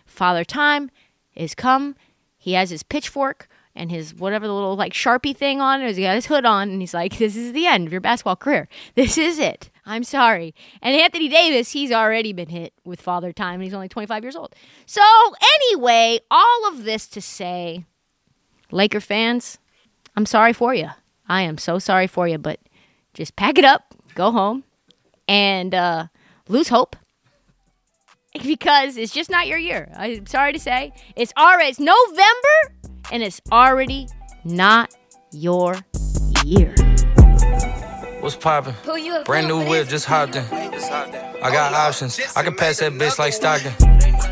father 0.06 0.44
time 0.44 0.88
is 1.34 1.56
come 1.56 1.96
he 2.38 2.52
has 2.52 2.70
his 2.70 2.84
pitchfork 2.84 3.48
and 3.78 3.90
his 3.90 4.14
whatever 4.14 4.46
the 4.46 4.52
little 4.52 4.76
like 4.76 4.92
sharpie 4.92 5.34
thing 5.36 5.60
on. 5.60 5.80
He's 5.80 5.98
got 5.98 6.16
his 6.16 6.26
hood 6.26 6.44
on, 6.44 6.68
and 6.68 6.82
he's 6.82 6.92
like, 6.92 7.16
"This 7.16 7.36
is 7.36 7.52
the 7.52 7.66
end 7.66 7.86
of 7.86 7.92
your 7.92 8.00
basketball 8.00 8.36
career. 8.36 8.68
This 8.94 9.16
is 9.16 9.38
it. 9.38 9.70
I'm 9.88 10.04
sorry." 10.04 10.54
And 10.80 10.94
Anthony 10.94 11.28
Davis, 11.28 11.72
he's 11.72 11.90
already 11.90 12.32
been 12.32 12.48
hit 12.48 12.72
with 12.84 13.00
father 13.00 13.32
time, 13.32 13.54
and 13.54 13.64
he's 13.64 13.74
only 13.74 13.88
25 13.88 14.22
years 14.22 14.36
old. 14.36 14.54
So 14.86 15.02
anyway, 15.54 16.20
all 16.30 16.68
of 16.68 16.84
this 16.84 17.08
to 17.08 17.20
say, 17.20 17.84
Laker 18.70 19.00
fans, 19.00 19.58
I'm 20.16 20.26
sorry 20.26 20.52
for 20.52 20.74
you. 20.74 20.88
I 21.28 21.42
am 21.42 21.58
so 21.58 21.78
sorry 21.78 22.06
for 22.06 22.28
you, 22.28 22.38
but 22.38 22.60
just 23.14 23.36
pack 23.36 23.58
it 23.58 23.64
up, 23.64 23.94
go 24.14 24.30
home, 24.30 24.64
and 25.26 25.74
uh, 25.74 26.06
lose 26.48 26.68
hope 26.68 26.96
because 28.42 28.96
it's 28.96 29.12
just 29.12 29.30
not 29.30 29.46
your 29.46 29.58
year. 29.58 29.90
I'm 29.96 30.26
sorry 30.26 30.52
to 30.52 30.60
say, 30.60 30.92
it's 31.16 31.32
already 31.36 31.70
it's 31.70 31.80
November 31.80 32.92
and 33.10 33.22
it's 33.22 33.40
already 33.50 34.08
not 34.44 34.94
your 35.32 35.76
year. 36.44 36.74
What's 38.20 38.36
poppin'? 38.36 38.74
Brand 39.24 39.46
new 39.46 39.68
whip, 39.68 39.88
just 39.88 40.04
hopped 40.04 40.34
in. 40.34 40.44
I 40.44 41.50
got 41.52 41.72
options. 41.72 42.18
I 42.34 42.42
can 42.42 42.54
pass 42.54 42.78
that 42.80 42.92
bitch 42.92 43.18
like 43.18 43.32
Stockton. 43.32 43.72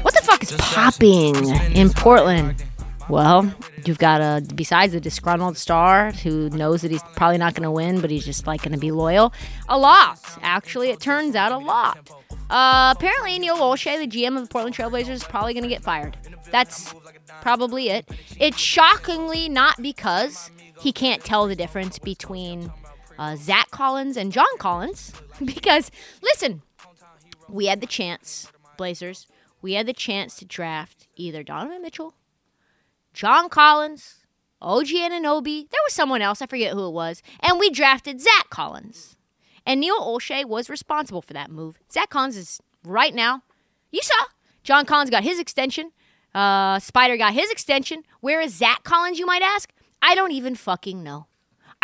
What 0.03 0.15
the 0.15 0.23
fuck 0.23 0.43
is 0.43 0.53
popping 0.53 1.37
in 1.73 1.91
Portland? 1.91 2.65
Well, 3.09 3.55
you've 3.85 3.99
got 3.99 4.21
a 4.21 4.43
besides 4.55 4.93
the 4.93 5.01
disgruntled 5.01 5.57
star 5.57 6.11
who 6.11 6.51
knows 6.51 6.83
that 6.83 6.91
he's 6.91 7.03
probably 7.15 7.39
not 7.39 7.55
going 7.55 7.63
to 7.63 7.71
win, 7.71 8.01
but 8.01 8.11
he's 8.11 8.25
just 8.25 8.47
like 8.47 8.63
going 8.63 8.73
to 8.73 8.79
be 8.79 8.91
loyal. 8.91 9.33
A 9.69 9.79
lot, 9.79 10.19
actually. 10.43 10.91
It 10.91 10.99
turns 10.99 11.37
out 11.37 11.53
a 11.53 11.59
lot. 11.59 12.11
Uh, 12.51 12.93
apparently, 12.97 13.39
Neil 13.39 13.57
Olshey, 13.57 13.99
the 13.99 14.09
GM 14.09 14.37
of 14.37 14.43
the 14.43 14.49
Portland 14.49 14.75
Trailblazers, 14.75 15.11
is 15.11 15.25
probably 15.25 15.55
going 15.55 15.63
to 15.63 15.69
get 15.69 15.85
fired. 15.85 16.17
That's 16.51 16.93
probably 17.41 17.91
it. 17.91 18.09
It's 18.41 18.59
shockingly 18.59 19.49
not 19.49 19.81
because 19.81 20.51
he 20.81 20.93
can't 20.93 21.23
tell 21.23 21.47
the 21.47 21.57
difference 21.57 22.01
between 22.01 22.73
uh, 23.19 23.37
Zach 23.37 23.71
Collins 23.71 24.17
and 24.17 24.33
John 24.33 24.47
Collins. 24.59 25.13
because, 25.45 25.91
listen, 26.23 26.63
we 27.49 27.67
had 27.67 27.81
the 27.81 27.87
chance, 27.87 28.51
Blazers, 28.77 29.27
we 29.63 29.75
had 29.75 29.87
the 29.87 29.93
chance 29.93 30.37
to 30.37 30.45
draft 30.45 31.07
either 31.17 31.43
Donovan 31.43 31.83
Mitchell, 31.83 32.15
John 33.13 33.49
Collins, 33.49 34.27
OG 34.61 34.89
Anunoby. 34.89 35.69
There 35.71 35.81
was 35.87 35.95
someone 35.95 36.23
else, 36.23 36.43
I 36.43 36.47
forget 36.47 36.73
who 36.73 36.87
it 36.87 36.93
was, 36.93 37.23
and 37.41 37.59
we 37.59 37.71
drafted 37.71 38.21
Zach 38.21 38.51
Collins. 38.51 39.17
And 39.65 39.81
Neil 39.81 40.01
Olshey 40.01 40.45
was 40.45 40.71
responsible 40.71 41.23
for 41.23 41.33
that 41.33 41.51
move. 41.51 41.79
Zach 41.91 42.11
Collins 42.11 42.37
is 42.37 42.61
right 42.85 43.15
now. 43.15 43.43
You 43.91 44.01
saw 44.03 44.15
John 44.63 44.85
Collins 44.85 45.11
got 45.11 45.25
his 45.25 45.41
extension. 45.41 45.91
Uh, 46.35 46.79
Spider 46.79 47.17
got 47.17 47.33
his 47.33 47.51
extension. 47.51 48.03
Where 48.21 48.41
is 48.41 48.55
Zach 48.55 48.85
Collins, 48.85 49.19
you 49.19 49.27
might 49.27 49.43
ask? 49.43 49.73
I 50.03 50.15
don't 50.15 50.33
even 50.33 50.55
fucking 50.55 51.03
know. 51.03 51.27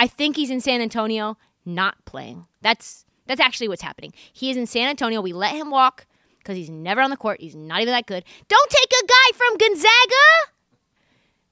I 0.03 0.09
think 0.09 0.35
he's 0.35 0.51
in 0.51 0.61
San 0.61 0.81
Antonio, 0.81 1.39
not 1.65 2.05
playing. 2.07 2.49
That's 2.61 3.05
that's 3.29 3.41
actually 3.41 3.69
what's 3.69 3.83
happening. 3.83 4.13
He 4.33 4.51
is 4.51 4.57
in 4.57 4.67
San 4.67 4.89
Antonio. 4.89 5.21
We 5.21 5.33
let 5.33 5.55
him 5.55 5.71
walk 5.71 6.07
because 6.39 6.57
he's 6.57 6.69
never 6.69 7.01
on 7.01 7.11
the 7.11 7.17
court. 7.17 7.41
He's 7.41 7.55
not 7.55 7.83
even 7.83 7.93
that 7.93 8.07
good. 8.07 8.25
Don't 8.49 8.69
take 8.69 8.91
a 9.01 9.07
guy 9.07 9.37
from 9.37 9.59
Gonzaga. 9.59 10.27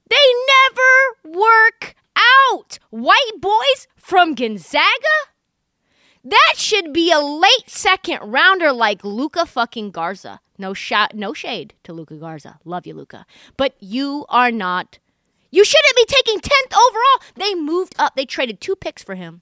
They 0.09 0.17
never 0.67 1.39
work 1.39 1.95
out. 2.53 2.77
White 2.89 3.39
boys 3.39 3.87
from 3.95 4.35
Gonzaga? 4.35 4.81
That 6.21 6.55
should 6.57 6.91
be 6.91 7.09
a 7.09 7.21
late 7.21 7.69
second 7.69 8.19
rounder 8.21 8.73
like 8.73 9.05
Luka 9.05 9.45
fucking 9.45 9.91
Garza. 9.91 10.41
No 10.57 10.73
shot, 10.73 11.15
no 11.15 11.31
shade 11.31 11.73
to 11.85 11.93
Luka 11.93 12.17
Garza. 12.17 12.59
Love 12.65 12.85
you, 12.85 12.95
Luka. 12.95 13.25
But 13.55 13.75
you 13.79 14.25
are 14.27 14.51
not. 14.51 14.99
You 15.51 15.65
shouldn't 15.65 15.95
be 15.95 16.05
taking 16.05 16.39
10th 16.39 16.75
overall. 16.75 17.31
They 17.35 17.53
moved 17.53 17.93
up. 17.99 18.15
They 18.15 18.25
traded 18.25 18.61
two 18.61 18.75
picks 18.75 19.03
for 19.03 19.15
him. 19.15 19.41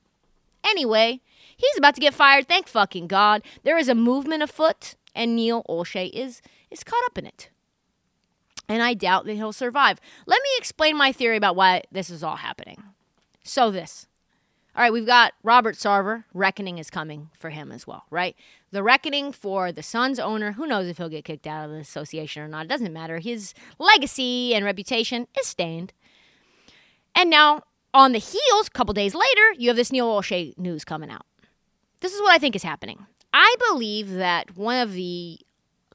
Anyway, 0.63 1.21
he's 1.55 1.77
about 1.77 1.95
to 1.95 2.01
get 2.01 2.13
fired. 2.13 2.47
Thank 2.47 2.67
fucking 2.67 3.07
God. 3.07 3.43
There 3.63 3.77
is 3.77 3.87
a 3.87 3.95
movement 3.95 4.43
afoot, 4.43 4.95
and 5.15 5.35
Neil 5.35 5.63
Olshey 5.69 6.09
is 6.11 6.41
is 6.69 6.83
caught 6.83 7.05
up 7.05 7.17
in 7.17 7.25
it. 7.25 7.49
And 8.67 8.83
I 8.83 8.93
doubt 8.93 9.25
that 9.25 9.33
he'll 9.33 9.53
survive. 9.53 9.99
Let 10.27 10.41
me 10.43 10.49
explain 10.57 10.95
my 10.95 11.11
theory 11.11 11.37
about 11.37 11.55
why 11.55 11.83
this 11.91 12.09
is 12.09 12.23
all 12.23 12.37
happening. 12.37 12.83
So 13.43 13.71
this. 13.71 14.07
All 14.75 14.83
right, 14.83 14.93
we've 14.93 15.05
got 15.05 15.33
Robert 15.41 15.75
Sarver. 15.75 16.25
Reckoning 16.33 16.77
is 16.77 16.91
coming 16.91 17.31
for 17.39 17.49
him 17.49 17.71
as 17.71 17.87
well, 17.87 18.05
right? 18.11 18.35
The 18.71 18.83
reckoning 18.83 19.31
for 19.31 19.71
the 19.71 19.81
Suns 19.81 20.19
owner. 20.19 20.51
Who 20.51 20.67
knows 20.67 20.87
if 20.87 20.97
he'll 20.97 21.09
get 21.09 21.25
kicked 21.25 21.47
out 21.47 21.65
of 21.65 21.71
the 21.71 21.79
association 21.79 22.43
or 22.43 22.47
not? 22.47 22.65
It 22.65 22.69
doesn't 22.69 22.93
matter. 22.93 23.17
His 23.17 23.55
legacy 23.79 24.53
and 24.53 24.63
reputation 24.63 25.27
is 25.39 25.47
stained. 25.47 25.91
And 27.15 27.29
now, 27.29 27.63
on 27.93 28.11
the 28.11 28.19
heels, 28.19 28.67
a 28.67 28.71
couple 28.71 28.93
days 28.93 29.15
later, 29.15 29.53
you 29.57 29.69
have 29.69 29.77
this 29.77 29.91
Neil 29.91 30.07
Olshey 30.07 30.57
news 30.57 30.85
coming 30.85 31.09
out. 31.09 31.25
This 32.01 32.13
is 32.13 32.21
what 32.21 32.31
I 32.31 32.37
think 32.37 32.55
is 32.55 32.63
happening. 32.63 33.05
I 33.33 33.55
believe 33.69 34.11
that 34.13 34.55
one 34.57 34.79
of 34.81 34.93
the 34.93 35.39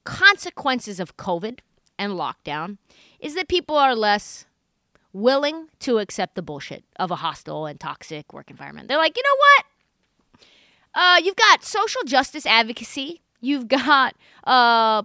consequences 0.05 1.01
of 1.01 1.17
COVID 1.17 1.61
and 1.99 2.13
lockdown 2.13 2.79
is 3.21 3.35
that 3.35 3.49
people 3.49 3.77
are 3.77 3.95
less 3.95 4.47
willing 5.13 5.69
to 5.79 5.99
accept 5.99 6.35
the 6.35 6.43
bullshit 6.43 6.85
of 6.97 7.11
a 7.11 7.17
hostile 7.17 7.67
and 7.67 7.81
toxic 7.81 8.33
work 8.33 8.51
environment. 8.51 8.89
They're 8.89 8.99
like, 8.99 9.17
you 9.17 9.23
know 9.23 9.37
what? 9.39 9.65
Uh, 10.95 11.21
you've 11.25 11.37
got 11.37 11.65
social 11.65 12.03
justice 12.05 12.47
advocacy, 12.47 13.23
you've 13.41 13.69
got 13.69 14.15
uh, 14.45 15.03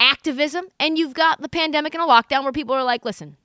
activism, 0.00 0.66
and 0.80 0.98
you've 0.98 1.14
got 1.14 1.40
the 1.40 1.48
pandemic 1.48 1.94
and 1.94 2.02
a 2.02 2.06
lockdown 2.06 2.42
where 2.42 2.52
people 2.52 2.74
are 2.74 2.84
like, 2.84 3.04
listen, 3.04 3.36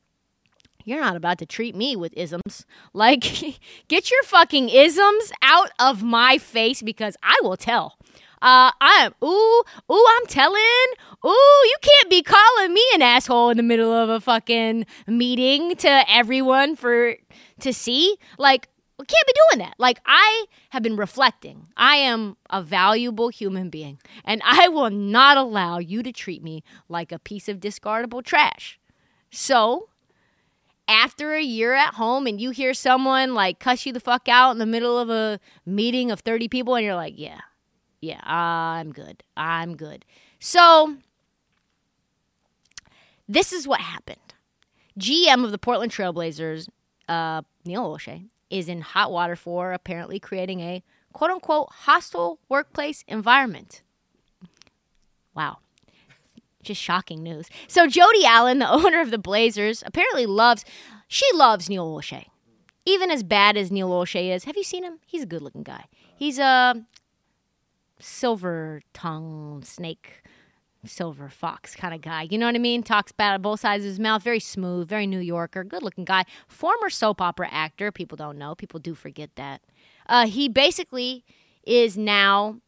you're 0.83 1.01
not 1.01 1.15
about 1.15 1.37
to 1.39 1.45
treat 1.45 1.75
me 1.75 1.95
with 1.95 2.13
isms. 2.15 2.65
Like, 2.93 3.21
get 3.87 4.11
your 4.11 4.23
fucking 4.23 4.69
isms 4.69 5.31
out 5.41 5.71
of 5.79 6.03
my 6.03 6.37
face 6.37 6.81
because 6.81 7.15
I 7.23 7.37
will 7.41 7.57
tell. 7.57 7.97
Uh, 8.41 8.71
I 8.81 9.05
am, 9.05 9.13
ooh, 9.23 9.63
ooh, 9.89 10.05
I'm 10.09 10.25
telling, 10.27 10.59
ooh, 11.25 11.61
you 11.63 11.75
can't 11.81 12.09
be 12.09 12.21
calling 12.21 12.73
me 12.73 12.83
an 12.93 13.01
asshole 13.01 13.49
in 13.51 13.57
the 13.57 13.63
middle 13.63 13.93
of 13.93 14.09
a 14.09 14.19
fucking 14.19 14.85
meeting 15.07 15.77
to 15.77 16.03
everyone 16.09 16.75
for 16.75 17.15
to 17.61 17.73
see. 17.73 18.17
Like, 18.37 18.67
we 18.99 19.05
can't 19.05 19.27
be 19.27 19.33
doing 19.49 19.65
that. 19.65 19.75
Like, 19.77 19.99
I 20.05 20.45
have 20.71 20.83
been 20.83 20.97
reflecting. 20.97 21.69
I 21.77 21.95
am 21.95 22.35
a 22.49 22.61
valuable 22.61 23.29
human 23.29 23.69
being, 23.69 23.99
and 24.25 24.41
I 24.45 24.67
will 24.67 24.89
not 24.89 25.37
allow 25.37 25.77
you 25.77 26.03
to 26.03 26.11
treat 26.11 26.43
me 26.43 26.63
like 26.89 27.13
a 27.13 27.19
piece 27.19 27.47
of 27.47 27.61
discardable 27.61 28.23
trash. 28.23 28.77
So, 29.31 29.87
after 30.93 31.33
a 31.33 31.41
year 31.41 31.73
at 31.73 31.95
home 31.95 32.27
and 32.27 32.39
you 32.39 32.51
hear 32.51 32.73
someone 32.73 33.33
like 33.33 33.59
cuss 33.59 33.85
you 33.85 33.91
the 33.91 33.99
fuck 33.99 34.29
out 34.29 34.51
in 34.51 34.59
the 34.59 34.65
middle 34.65 34.97
of 34.99 35.09
a 35.09 35.39
meeting 35.65 36.11
of 36.11 36.19
30 36.19 36.47
people, 36.47 36.75
and 36.75 36.85
you're 36.85 36.95
like, 36.95 37.15
yeah, 37.17 37.39
yeah, 37.99 38.21
I'm 38.23 38.91
good. 38.91 39.23
I'm 39.35 39.75
good. 39.75 40.05
So, 40.39 40.97
this 43.27 43.51
is 43.51 43.67
what 43.67 43.79
happened. 43.79 44.19
GM 44.99 45.43
of 45.43 45.51
the 45.51 45.57
Portland 45.57 45.91
Trailblazers, 45.91 46.69
uh, 47.09 47.41
Neil 47.65 47.85
Olshey, 47.85 48.27
is 48.49 48.69
in 48.69 48.81
hot 48.81 49.11
water 49.11 49.35
for 49.35 49.73
apparently 49.73 50.19
creating 50.19 50.59
a 50.59 50.83
quote 51.11 51.31
unquote 51.31 51.69
hostile 51.71 52.39
workplace 52.49 53.03
environment. 53.07 53.81
Wow. 55.33 55.57
Just 56.63 56.81
shocking 56.81 57.21
news. 57.21 57.47
So, 57.67 57.87
Jody 57.87 58.25
Allen, 58.25 58.59
the 58.59 58.69
owner 58.71 59.01
of 59.01 59.11
the 59.11 59.17
Blazers, 59.17 59.83
apparently 59.85 60.25
loves, 60.25 60.65
she 61.07 61.25
loves 61.33 61.69
Neil 61.69 61.87
Olshey. 61.87 62.25
Even 62.85 63.11
as 63.11 63.23
bad 63.23 63.55
as 63.55 63.71
Neil 63.71 63.89
Olshey 63.89 64.33
is, 64.33 64.43
have 64.43 64.57
you 64.57 64.63
seen 64.63 64.83
him? 64.83 64.99
He's 65.05 65.23
a 65.23 65.27
good 65.27 65.41
looking 65.41 65.63
guy. 65.63 65.85
He's 66.15 66.39
a 66.39 66.85
silver 67.99 68.81
tongue 68.93 69.63
snake 69.63 70.23
silver 70.85 71.29
fox 71.29 71.75
kind 71.75 71.93
of 71.93 72.01
guy. 72.01 72.27
You 72.29 72.37
know 72.37 72.45
what 72.45 72.55
I 72.55 72.59
mean? 72.59 72.83
Talks 72.83 73.11
bad 73.11 73.33
at 73.33 73.41
both 73.41 73.59
sides 73.59 73.83
of 73.83 73.89
his 73.89 73.99
mouth. 73.99 74.23
Very 74.23 74.39
smooth, 74.39 74.87
very 74.87 75.07
New 75.07 75.19
Yorker, 75.19 75.63
good 75.63 75.83
looking 75.83 76.05
guy. 76.05 76.25
Former 76.47 76.89
soap 76.89 77.21
opera 77.21 77.49
actor. 77.51 77.91
People 77.91 78.15
don't 78.15 78.37
know. 78.37 78.55
People 78.55 78.79
do 78.79 78.93
forget 78.93 79.29
that. 79.35 79.61
Uh, 80.07 80.27
he 80.27 80.49
basically 80.49 81.23
is 81.65 81.97
now 81.97 82.59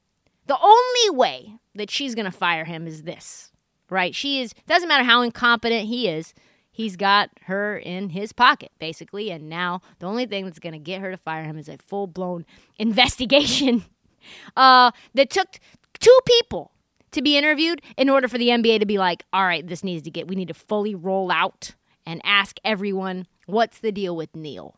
the 0.47 0.57
only 0.61 1.17
way 1.17 1.55
that 1.73 1.89
she's 1.89 2.15
going 2.15 2.25
to 2.25 2.31
fire 2.31 2.65
him 2.65 2.87
is 2.87 3.03
this, 3.03 3.51
right? 3.89 4.15
She 4.15 4.41
is, 4.41 4.53
doesn't 4.67 4.89
matter 4.89 5.03
how 5.03 5.21
incompetent 5.21 5.87
he 5.87 6.07
is, 6.07 6.33
he's 6.71 6.95
got 6.95 7.29
her 7.43 7.77
in 7.77 8.09
his 8.09 8.33
pocket, 8.33 8.71
basically. 8.79 9.31
And 9.31 9.49
now 9.49 9.81
the 9.99 10.07
only 10.07 10.25
thing 10.25 10.45
that's 10.45 10.59
going 10.59 10.73
to 10.73 10.79
get 10.79 11.01
her 11.01 11.11
to 11.11 11.17
fire 11.17 11.43
him 11.43 11.57
is 11.57 11.69
a 11.69 11.77
full 11.77 12.07
blown 12.07 12.45
investigation 12.79 13.85
uh, 14.57 14.91
that 15.13 15.29
took 15.29 15.59
two 15.99 16.19
people 16.25 16.71
to 17.11 17.21
be 17.21 17.37
interviewed 17.37 17.81
in 17.95 18.09
order 18.09 18.27
for 18.27 18.37
the 18.37 18.49
NBA 18.49 18.79
to 18.79 18.85
be 18.85 18.97
like, 18.97 19.23
all 19.31 19.45
right, 19.45 19.65
this 19.65 19.83
needs 19.83 20.03
to 20.03 20.11
get, 20.11 20.27
we 20.27 20.35
need 20.35 20.49
to 20.49 20.53
fully 20.53 20.93
roll 20.93 21.31
out 21.31 21.73
and 22.05 22.21
ask 22.25 22.57
everyone, 22.63 23.25
what's 23.45 23.79
the 23.79 23.91
deal 23.91 24.15
with 24.15 24.35
Neil? 24.35 24.75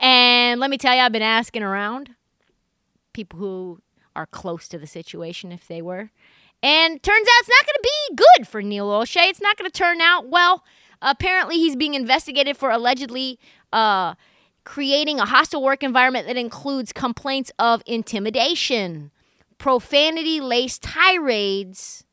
And 0.00 0.60
let 0.60 0.70
me 0.70 0.78
tell 0.78 0.94
you, 0.94 1.02
I've 1.02 1.12
been 1.12 1.22
asking 1.22 1.62
around 1.62 2.10
people 3.12 3.38
who 3.38 3.80
are 4.14 4.26
close 4.26 4.68
to 4.68 4.78
the 4.78 4.86
situation, 4.86 5.52
if 5.52 5.66
they 5.66 5.80
were. 5.82 6.10
And 6.62 7.02
turns 7.02 7.28
out 7.28 7.40
it's 7.40 7.48
not 7.48 7.66
going 7.66 7.74
to 7.74 7.82
be 7.82 8.16
good 8.16 8.48
for 8.48 8.62
Neil 8.62 8.88
Olshey. 8.88 9.28
It's 9.28 9.40
not 9.40 9.56
going 9.56 9.70
to 9.70 9.76
turn 9.76 10.00
out 10.00 10.28
well. 10.28 10.64
Apparently, 11.00 11.56
he's 11.56 11.76
being 11.76 11.94
investigated 11.94 12.56
for 12.56 12.70
allegedly 12.70 13.38
uh, 13.72 14.14
creating 14.64 15.20
a 15.20 15.24
hostile 15.24 15.62
work 15.62 15.82
environment 15.82 16.26
that 16.26 16.36
includes 16.36 16.92
complaints 16.92 17.52
of 17.58 17.82
intimidation, 17.86 19.12
profanity 19.58 20.40
laced 20.40 20.82
tirades. 20.82 22.04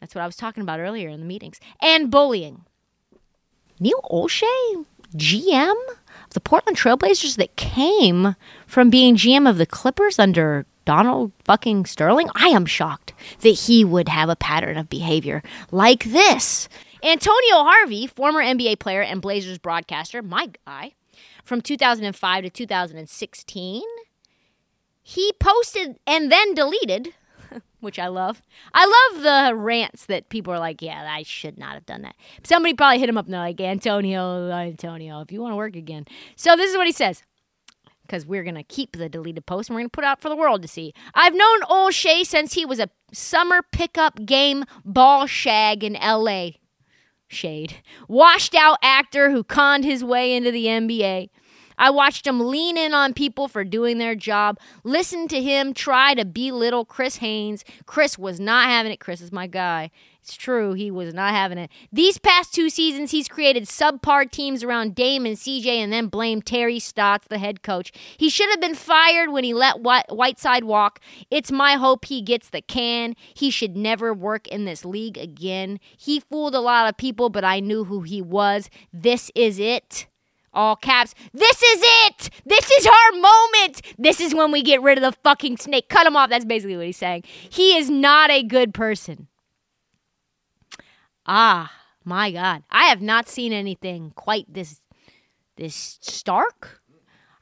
That's 0.00 0.14
what 0.14 0.22
I 0.22 0.26
was 0.26 0.36
talking 0.36 0.62
about 0.62 0.80
earlier 0.80 1.08
in 1.08 1.20
the 1.20 1.26
meetings, 1.26 1.60
and 1.80 2.10
bullying. 2.10 2.64
Neil 3.80 4.00
Olshey, 4.10 4.84
GM 5.14 5.76
of 6.26 6.34
the 6.34 6.40
Portland 6.40 6.76
Trailblazers, 6.76 7.36
that 7.36 7.54
came 7.56 8.34
from 8.66 8.90
being 8.90 9.16
GM 9.16 9.48
of 9.48 9.56
the 9.56 9.66
Clippers 9.66 10.18
under 10.18 10.66
Donald 10.88 11.32
fucking 11.44 11.84
Sterling. 11.84 12.30
I 12.34 12.46
am 12.46 12.64
shocked 12.64 13.12
that 13.40 13.50
he 13.50 13.84
would 13.84 14.08
have 14.08 14.30
a 14.30 14.36
pattern 14.36 14.78
of 14.78 14.88
behavior 14.88 15.42
like 15.70 16.04
this. 16.04 16.66
Antonio 17.02 17.56
Harvey, 17.56 18.06
former 18.06 18.40
NBA 18.40 18.78
player 18.78 19.02
and 19.02 19.20
Blazers 19.20 19.58
broadcaster, 19.58 20.22
my 20.22 20.48
guy, 20.66 20.94
from 21.44 21.60
2005 21.60 22.44
to 22.44 22.48
2016, 22.48 23.82
he 25.02 25.32
posted 25.38 25.98
and 26.06 26.32
then 26.32 26.54
deleted, 26.54 27.12
which 27.80 27.98
I 27.98 28.06
love. 28.06 28.40
I 28.72 28.86
love 28.86 29.22
the 29.22 29.56
rants 29.56 30.06
that 30.06 30.30
people 30.30 30.54
are 30.54 30.58
like, 30.58 30.80
yeah, 30.80 31.06
I 31.06 31.22
should 31.22 31.58
not 31.58 31.74
have 31.74 31.84
done 31.84 32.00
that. 32.00 32.16
Somebody 32.44 32.72
probably 32.72 32.98
hit 32.98 33.10
him 33.10 33.18
up 33.18 33.26
and 33.26 33.34
they're 33.34 33.42
like, 33.42 33.60
Antonio, 33.60 34.50
Antonio, 34.50 35.20
if 35.20 35.30
you 35.32 35.42
want 35.42 35.52
to 35.52 35.56
work 35.56 35.76
again. 35.76 36.06
So 36.34 36.56
this 36.56 36.70
is 36.70 36.78
what 36.78 36.86
he 36.86 36.92
says 36.94 37.24
because 38.08 38.26
we're 38.26 38.42
going 38.42 38.54
to 38.54 38.64
keep 38.64 38.96
the 38.96 39.08
deleted 39.08 39.46
post 39.46 39.68
and 39.68 39.74
we're 39.74 39.80
going 39.80 39.90
to 39.90 39.94
put 39.94 40.04
it 40.04 40.08
out 40.08 40.20
for 40.20 40.28
the 40.28 40.36
world 40.36 40.62
to 40.62 40.68
see. 40.68 40.94
I've 41.14 41.34
known 41.34 41.62
Olshey 41.62 42.24
since 42.24 42.54
he 42.54 42.64
was 42.64 42.80
a 42.80 42.90
summer 43.12 43.60
pickup 43.70 44.24
game 44.24 44.64
ball 44.84 45.26
shag 45.26 45.84
in 45.84 45.92
LA. 45.92 46.50
Shade. 47.28 47.82
Washed 48.08 48.54
out 48.54 48.78
actor 48.82 49.30
who 49.30 49.44
conned 49.44 49.84
his 49.84 50.02
way 50.02 50.34
into 50.34 50.50
the 50.50 50.64
NBA. 50.64 51.28
I 51.76 51.90
watched 51.90 52.26
him 52.26 52.40
lean 52.40 52.76
in 52.76 52.92
on 52.92 53.14
people 53.14 53.46
for 53.46 53.62
doing 53.62 53.98
their 53.98 54.16
job, 54.16 54.58
listen 54.82 55.28
to 55.28 55.40
him 55.40 55.72
try 55.72 56.14
to 56.14 56.24
belittle 56.24 56.84
Chris 56.84 57.16
Haynes. 57.18 57.64
Chris 57.86 58.18
was 58.18 58.40
not 58.40 58.66
having 58.66 58.90
it. 58.90 58.98
Chris 58.98 59.20
is 59.20 59.30
my 59.30 59.46
guy. 59.46 59.90
It's 60.28 60.36
true, 60.36 60.74
he 60.74 60.90
was 60.90 61.14
not 61.14 61.30
having 61.30 61.56
it. 61.56 61.70
These 61.90 62.18
past 62.18 62.52
two 62.52 62.68
seasons, 62.68 63.12
he's 63.12 63.28
created 63.28 63.64
subpar 63.64 64.30
teams 64.30 64.62
around 64.62 64.94
Dame 64.94 65.24
and 65.24 65.38
CJ 65.38 65.64
and 65.64 65.90
then 65.90 66.08
blamed 66.08 66.44
Terry 66.44 66.78
Stotts, 66.78 67.28
the 67.28 67.38
head 67.38 67.62
coach. 67.62 67.92
He 68.18 68.28
should 68.28 68.50
have 68.50 68.60
been 68.60 68.74
fired 68.74 69.30
when 69.30 69.42
he 69.42 69.54
let 69.54 69.80
Whiteside 69.80 70.64
walk. 70.64 71.00
It's 71.30 71.50
my 71.50 71.76
hope 71.76 72.04
he 72.04 72.20
gets 72.20 72.50
the 72.50 72.60
can. 72.60 73.16
He 73.32 73.50
should 73.50 73.74
never 73.74 74.12
work 74.12 74.46
in 74.48 74.66
this 74.66 74.84
league 74.84 75.16
again. 75.16 75.80
He 75.96 76.20
fooled 76.20 76.54
a 76.54 76.60
lot 76.60 76.90
of 76.90 76.98
people, 76.98 77.30
but 77.30 77.42
I 77.42 77.60
knew 77.60 77.84
who 77.84 78.02
he 78.02 78.20
was. 78.20 78.68
This 78.92 79.30
is 79.34 79.58
it 79.58 80.08
all 80.52 80.76
caps. 80.76 81.14
This 81.32 81.62
is 81.62 81.80
it. 81.82 82.30
This 82.44 82.70
is 82.70 82.86
our 82.86 83.20
moment. 83.20 83.80
This 83.96 84.20
is 84.20 84.34
when 84.34 84.50
we 84.50 84.62
get 84.62 84.82
rid 84.82 84.98
of 84.98 85.04
the 85.04 85.18
fucking 85.22 85.56
snake. 85.56 85.88
Cut 85.88 86.06
him 86.06 86.16
off. 86.16 86.28
That's 86.30 86.44
basically 86.44 86.76
what 86.76 86.86
he's 86.86 86.96
saying. 86.96 87.24
He 87.48 87.76
is 87.78 87.88
not 87.88 88.30
a 88.30 88.42
good 88.42 88.74
person. 88.74 89.28
Ah, 91.28 91.70
my 92.04 92.32
God. 92.32 92.62
I 92.70 92.84
have 92.86 93.02
not 93.02 93.28
seen 93.28 93.52
anything 93.52 94.12
quite 94.16 94.52
this 94.52 94.80
this 95.56 95.98
stark. 96.00 96.80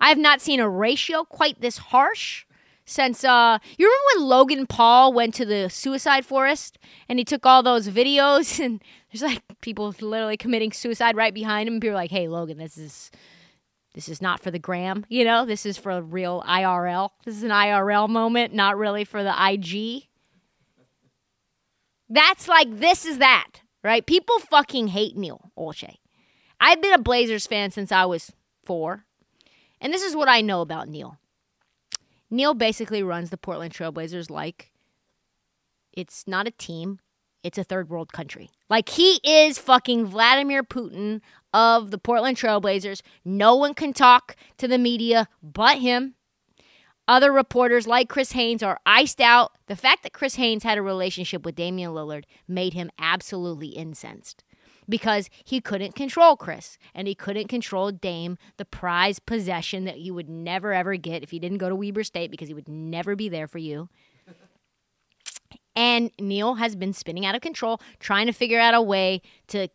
I 0.00 0.08
have 0.08 0.18
not 0.18 0.40
seen 0.40 0.58
a 0.58 0.68
ratio 0.68 1.24
quite 1.24 1.60
this 1.60 1.78
harsh 1.78 2.44
since 2.84 3.24
uh 3.24 3.58
you 3.78 3.86
remember 3.86 4.04
when 4.14 4.28
Logan 4.28 4.66
Paul 4.66 5.12
went 5.12 5.34
to 5.34 5.44
the 5.44 5.68
suicide 5.68 6.24
forest 6.26 6.78
and 7.08 7.18
he 7.18 7.24
took 7.24 7.46
all 7.46 7.62
those 7.62 7.88
videos 7.88 8.58
and 8.64 8.82
there's 9.12 9.22
like 9.22 9.42
people 9.60 9.94
literally 10.00 10.36
committing 10.36 10.72
suicide 10.72 11.16
right 11.16 11.32
behind 11.32 11.68
him 11.68 11.80
people 11.80 11.90
are 11.90 11.94
like, 11.94 12.10
"Hey 12.10 12.26
Logan, 12.26 12.58
this 12.58 12.76
is 12.76 13.10
this 13.94 14.08
is 14.08 14.20
not 14.20 14.40
for 14.40 14.50
the 14.50 14.58
gram, 14.58 15.06
you 15.08 15.24
know? 15.24 15.46
This 15.46 15.64
is 15.64 15.78
for 15.78 15.90
a 15.90 16.02
real 16.02 16.42
IRL. 16.46 17.10
This 17.24 17.36
is 17.36 17.44
an 17.44 17.50
IRL 17.50 18.08
moment, 18.08 18.52
not 18.52 18.76
really 18.76 19.04
for 19.04 19.22
the 19.22 19.34
IG." 19.34 20.08
That's 22.08 22.46
like 22.46 22.78
this 22.78 23.04
is 23.04 23.18
that, 23.18 23.48
right? 23.82 24.06
People 24.06 24.38
fucking 24.38 24.88
hate 24.88 25.16
Neil 25.16 25.52
Olshey. 25.58 25.96
I've 26.60 26.80
been 26.80 26.92
a 26.92 26.98
Blazers 26.98 27.46
fan 27.46 27.70
since 27.70 27.92
I 27.92 28.04
was 28.06 28.32
4. 28.64 29.04
And 29.80 29.92
this 29.92 30.02
is 30.02 30.16
what 30.16 30.28
I 30.28 30.40
know 30.40 30.60
about 30.60 30.88
Neil. 30.88 31.18
Neil 32.30 32.54
basically 32.54 33.02
runs 33.02 33.30
the 33.30 33.36
Portland 33.36 33.72
Trailblazers 33.72 34.30
like 34.30 34.72
it's 35.92 36.26
not 36.26 36.48
a 36.48 36.50
team, 36.50 36.98
it's 37.42 37.58
a 37.58 37.64
third 37.64 37.88
world 37.88 38.12
country. 38.12 38.50
Like 38.68 38.88
he 38.88 39.20
is 39.22 39.58
fucking 39.58 40.06
Vladimir 40.06 40.64
Putin 40.64 41.20
of 41.54 41.92
the 41.92 41.98
Portland 41.98 42.36
Trailblazers. 42.36 43.02
No 43.24 43.54
one 43.54 43.74
can 43.74 43.92
talk 43.92 44.34
to 44.58 44.66
the 44.66 44.78
media 44.78 45.28
but 45.42 45.78
him. 45.78 46.15
Other 47.08 47.32
reporters 47.32 47.86
like 47.86 48.08
Chris 48.08 48.32
Haynes 48.32 48.62
are 48.62 48.80
iced 48.84 49.20
out. 49.20 49.52
The 49.68 49.76
fact 49.76 50.02
that 50.02 50.12
Chris 50.12 50.34
Haynes 50.36 50.64
had 50.64 50.78
a 50.78 50.82
relationship 50.82 51.44
with 51.44 51.54
Damian 51.54 51.92
Lillard 51.92 52.24
made 52.48 52.72
him 52.72 52.90
absolutely 52.98 53.68
incensed 53.68 54.42
because 54.88 55.28
he 55.44 55.60
couldn't 55.60 55.94
control 55.94 56.36
Chris 56.36 56.78
and 56.94 57.06
he 57.06 57.14
couldn't 57.14 57.48
control 57.48 57.90
Dame, 57.90 58.38
the 58.56 58.64
prized 58.64 59.26
possession 59.26 59.84
that 59.84 60.00
you 60.00 60.14
would 60.14 60.28
never 60.28 60.72
ever 60.72 60.96
get 60.96 61.22
if 61.22 61.30
he 61.30 61.38
didn't 61.38 61.58
go 61.58 61.68
to 61.68 61.76
Weber 61.76 62.04
State 62.04 62.30
because 62.30 62.48
he 62.48 62.54
would 62.54 62.68
never 62.68 63.14
be 63.14 63.28
there 63.28 63.46
for 63.46 63.58
you. 63.58 63.88
And 65.74 66.10
Neil 66.18 66.54
has 66.54 66.74
been 66.74 66.94
spinning 66.94 67.26
out 67.26 67.34
of 67.34 67.42
control, 67.42 67.80
trying 68.00 68.26
to 68.26 68.32
figure 68.32 68.58
out 68.58 68.74
a 68.74 68.80
way 68.80 69.20
to 69.48 69.68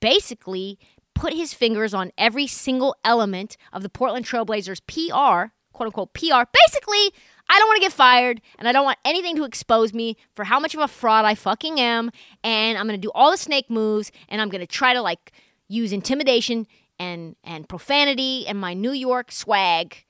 basically 0.00 0.78
put 1.14 1.34
his 1.34 1.52
fingers 1.52 1.92
on 1.92 2.10
every 2.16 2.46
single 2.46 2.96
element 3.04 3.56
of 3.72 3.82
the 3.82 3.88
Portland 3.88 4.24
Trailblazers 4.24 4.80
PR, 4.86 5.52
quote 5.76 5.88
unquote 5.88 6.14
PR. 6.14 6.48
Basically, 6.64 7.12
I 7.48 7.58
don't 7.58 7.68
want 7.68 7.76
to 7.76 7.82
get 7.82 7.92
fired 7.92 8.40
and 8.58 8.66
I 8.66 8.72
don't 8.72 8.84
want 8.84 8.98
anything 9.04 9.36
to 9.36 9.44
expose 9.44 9.92
me 9.92 10.16
for 10.34 10.44
how 10.44 10.58
much 10.58 10.74
of 10.74 10.80
a 10.80 10.88
fraud 10.88 11.24
I 11.24 11.34
fucking 11.34 11.78
am. 11.78 12.10
And 12.42 12.78
I'm 12.78 12.86
going 12.86 13.00
to 13.00 13.06
do 13.06 13.12
all 13.14 13.30
the 13.30 13.36
snake 13.36 13.70
moves 13.70 14.10
and 14.28 14.40
I'm 14.40 14.48
going 14.48 14.62
to 14.62 14.66
try 14.66 14.94
to 14.94 15.02
like 15.02 15.32
use 15.68 15.92
intimidation 15.92 16.66
and, 16.98 17.36
and 17.44 17.68
profanity 17.68 18.46
and 18.46 18.58
my 18.58 18.72
New 18.72 18.92
York 18.92 19.30
swag 19.30 20.04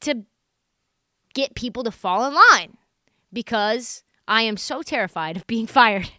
to 0.00 0.24
get 1.32 1.54
people 1.54 1.84
to 1.84 1.92
fall 1.92 2.26
in 2.26 2.34
line 2.34 2.76
because 3.32 4.02
I 4.26 4.42
am 4.42 4.56
so 4.56 4.82
terrified 4.82 5.36
of 5.36 5.46
being 5.46 5.66
fired. 5.78 6.10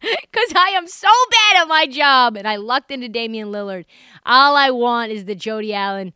Because 0.00 0.52
I 0.54 0.74
am 0.76 0.86
so 0.88 1.08
bad 1.30 1.62
at 1.62 1.68
my 1.68 1.86
job 1.86 2.36
and 2.36 2.46
I 2.46 2.56
lucked 2.56 2.90
into 2.90 3.08
Damian 3.08 3.48
Lillard. 3.48 3.84
All 4.26 4.54
I 4.54 4.70
want 4.70 5.10
is 5.10 5.24
the 5.24 5.34
Jody 5.34 5.72
Allen 5.72 6.12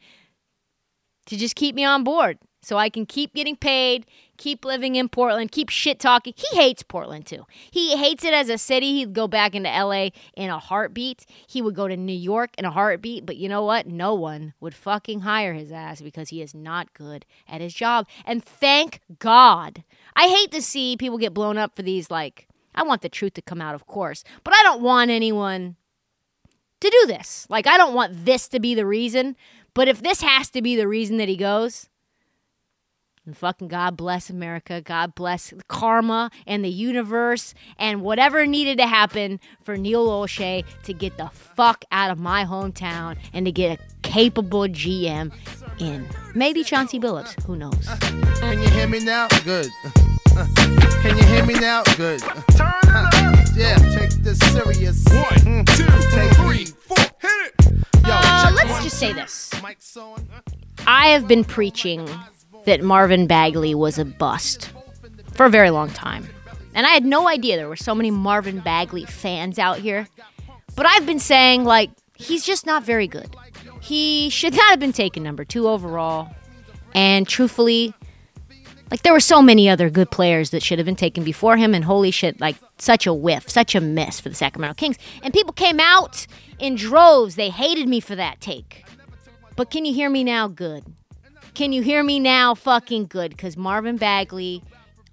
to 1.31 1.37
just 1.37 1.57
keep 1.57 1.75
me 1.75 1.85
on 1.85 2.05
board 2.05 2.39
so 2.63 2.77
I 2.77 2.91
can 2.91 3.07
keep 3.07 3.35
getting 3.35 3.57
paid, 3.57 4.05
keep 4.37 4.65
living 4.65 4.97
in 4.97 5.09
Portland, 5.09 5.51
keep 5.51 5.71
shit 5.71 5.99
talking. 5.99 6.35
He 6.37 6.57
hates 6.57 6.83
Portland 6.83 7.25
too. 7.25 7.47
He 7.71 7.97
hates 7.97 8.25
it 8.25 8.35
as 8.35 8.49
a 8.49 8.59
city. 8.59 8.93
He'd 8.95 9.15
go 9.15 9.27
back 9.27 9.55
into 9.55 9.71
LA 9.71 10.09
in 10.37 10.51
a 10.51 10.59
heartbeat. 10.59 11.25
He 11.47 11.63
would 11.63 11.75
go 11.75 11.89
to 11.89 11.97
New 11.97 12.13
York 12.13 12.51
in 12.59 12.65
a 12.65 12.71
heartbeat. 12.71 13.25
But 13.25 13.37
you 13.37 13.49
know 13.49 13.65
what? 13.65 13.87
No 13.87 14.15
one 14.15 14.55
would 14.61 14.75
fucking 14.75 15.21
hire 15.21 15.55
his 15.55 15.73
ass 15.73 16.01
because 16.03 16.29
he 16.29 16.43
is 16.43 16.55
not 16.55 16.93
good 16.93 17.25
at 17.49 17.61
his 17.61 17.73
job. 17.73 18.07
And 18.27 18.45
thank 18.45 19.01
God. 19.19 19.85
I 20.15 20.29
hate 20.29 20.51
to 20.51 20.61
see 20.61 20.97
people 20.97 21.17
get 21.17 21.33
blown 21.33 21.57
up 21.57 21.77
for 21.77 21.83
these, 21.83 22.11
like, 22.11 22.47
I 22.75 22.83
want 22.83 23.03
the 23.03 23.09
truth 23.09 23.35
to 23.35 23.43
come 23.43 23.61
out, 23.61 23.75
of 23.75 23.87
course. 23.87 24.23
But 24.45 24.55
I 24.55 24.63
don't 24.65 24.83
want 24.83 25.11
anyone 25.11 25.77
to 26.81 26.91
do 26.91 27.07
this. 27.07 27.47
Like, 27.49 27.67
I 27.67 27.77
don't 27.77 27.95
want 27.95 28.25
this 28.25 28.49
to 28.49 28.61
be 28.61 28.75
the 28.75 28.87
reason. 28.87 29.37
But 29.75 29.89
if 29.89 30.03
this 30.03 30.21
has 30.23 30.51
to 30.51 30.63
be 30.63 30.77
the 30.77 30.89
reason 30.89 31.17
that 31.19 31.29
he 31.29 31.37
goes, 31.37 31.89
and 33.27 33.37
fucking 33.37 33.69
God 33.69 33.97
bless 33.97 34.31
America. 34.31 34.81
God 34.81 35.15
bless 35.15 35.53
karma 35.69 36.31
and 36.47 36.65
the 36.65 36.71
universe 36.71 37.55
and 37.79 38.03
whatever 38.03 38.47
needed 38.47 38.79
to 38.79 38.87
happen 38.87 39.39
for 39.63 39.77
Neil 39.77 40.09
Olshey 40.09 40.65
to 40.85 40.95
get 40.95 41.17
the 41.17 41.29
fuck 41.29 41.85
out 41.93 42.11
of 42.11 42.19
my 42.19 42.45
hometown 42.45 43.17
and 43.33 43.47
to 43.47 43.53
get 43.53 43.79
a 43.79 43.83
capable 44.03 44.63
GM 44.63 45.33
in. 45.79 46.09
Maybe 46.35 46.65
Chauncey 46.65 46.99
Billups. 46.99 47.41
Who 47.45 47.57
knows? 47.57 47.89
Can 48.41 48.61
you 48.61 48.69
hear 48.71 48.89
me 48.89 49.01
now? 49.05 49.29
Good. 49.45 49.69
Can 51.03 51.17
you 51.17 51.25
hear 51.25 51.45
me 51.45 51.55
now? 51.55 51.83
Good. 51.97 52.21
Turn 52.21 52.73
up 52.89 53.13
Yeah, 53.55 53.77
take 53.77 54.11
this 54.23 54.39
serious. 54.39 55.05
One, 55.09 55.65
two, 55.67 55.87
take 56.11 56.33
three, 56.37 56.65
four, 56.65 56.97
hit 57.21 57.53
it. 57.61 57.80
Uh, 58.13 58.53
let's 58.55 58.83
just 58.83 58.99
say 58.99 59.13
this. 59.13 59.51
I 60.87 61.09
have 61.09 61.29
been 61.29 61.45
preaching 61.45 62.09
that 62.65 62.83
Marvin 62.83 63.27
Bagley 63.27 63.75
was 63.75 63.99
a 63.99 64.05
bust 64.05 64.71
for 65.35 65.47
a 65.47 65.51
very 65.51 65.71
long 65.71 65.91
time. 65.91 66.29
And 66.75 66.87
I 66.87 66.91
had 66.91 67.05
no 67.05 67.29
idea 67.29 67.57
there 67.57 67.69
were 67.69 67.77
so 67.77 67.95
many 67.95 68.11
Marvin 68.11 68.61
Bagley 68.61 69.05
fans 69.05 69.59
out 69.59 69.79
here. 69.79 70.09
But 70.77 70.87
I've 70.87 71.07
been 71.07 71.19
saying, 71.19 71.65
like, 71.65 71.91
he's 72.17 72.45
just 72.45 72.67
not 72.67 72.85
very 72.85 73.07
good. 73.07 73.35
He 73.81 74.31
should 74.31 74.55
not 74.55 74.71
have 74.71 74.81
been 74.81 74.93
taken 74.93 75.23
number 75.23 75.45
two 75.45 75.69
overall. 75.69 76.29
And 76.95 77.27
truthfully, 77.27 77.95
Like 78.91 79.03
there 79.03 79.13
were 79.13 79.21
so 79.21 79.41
many 79.41 79.69
other 79.69 79.89
good 79.89 80.11
players 80.11 80.51
that 80.51 80.63
should 80.65 80.79
have 80.79 80.87
been 80.87 80.97
taken 80.97 81.23
before 81.23 81.57
him, 81.57 81.75
and 81.75 81.85
holy 81.85 82.11
shit, 82.11 82.41
like 82.41 82.57
such 82.79 83.07
a 83.07 83.15
whiff, 83.15 83.49
such 83.49 83.75
a 83.75 83.81
miss 83.81 84.19
for 84.19 84.29
the 84.29 84.35
Sacramento 84.35 84.75
Kings. 84.75 84.97
And 85.23 85.33
people 85.33 85.53
came 85.53 85.79
out 85.79 86.27
in 86.59 86.75
droves. 86.75 87.37
They 87.37 87.51
hated 87.51 87.89
me 87.89 88.01
for 88.01 88.17
that 88.17 88.41
take. 88.41 88.85
But 89.55 89.71
can 89.71 89.85
you 89.85 89.95
hear 89.95 90.11
me 90.11 90.25
now? 90.25 90.49
Good. 90.49 90.85
Can 91.55 91.73
you 91.73 91.83
hear 91.83 92.03
me 92.03 92.19
now? 92.19 92.55
Fucking 92.55 93.07
good. 93.07 93.31
Because 93.31 93.57
Marvin 93.57 93.97
Bagley, 93.97 94.63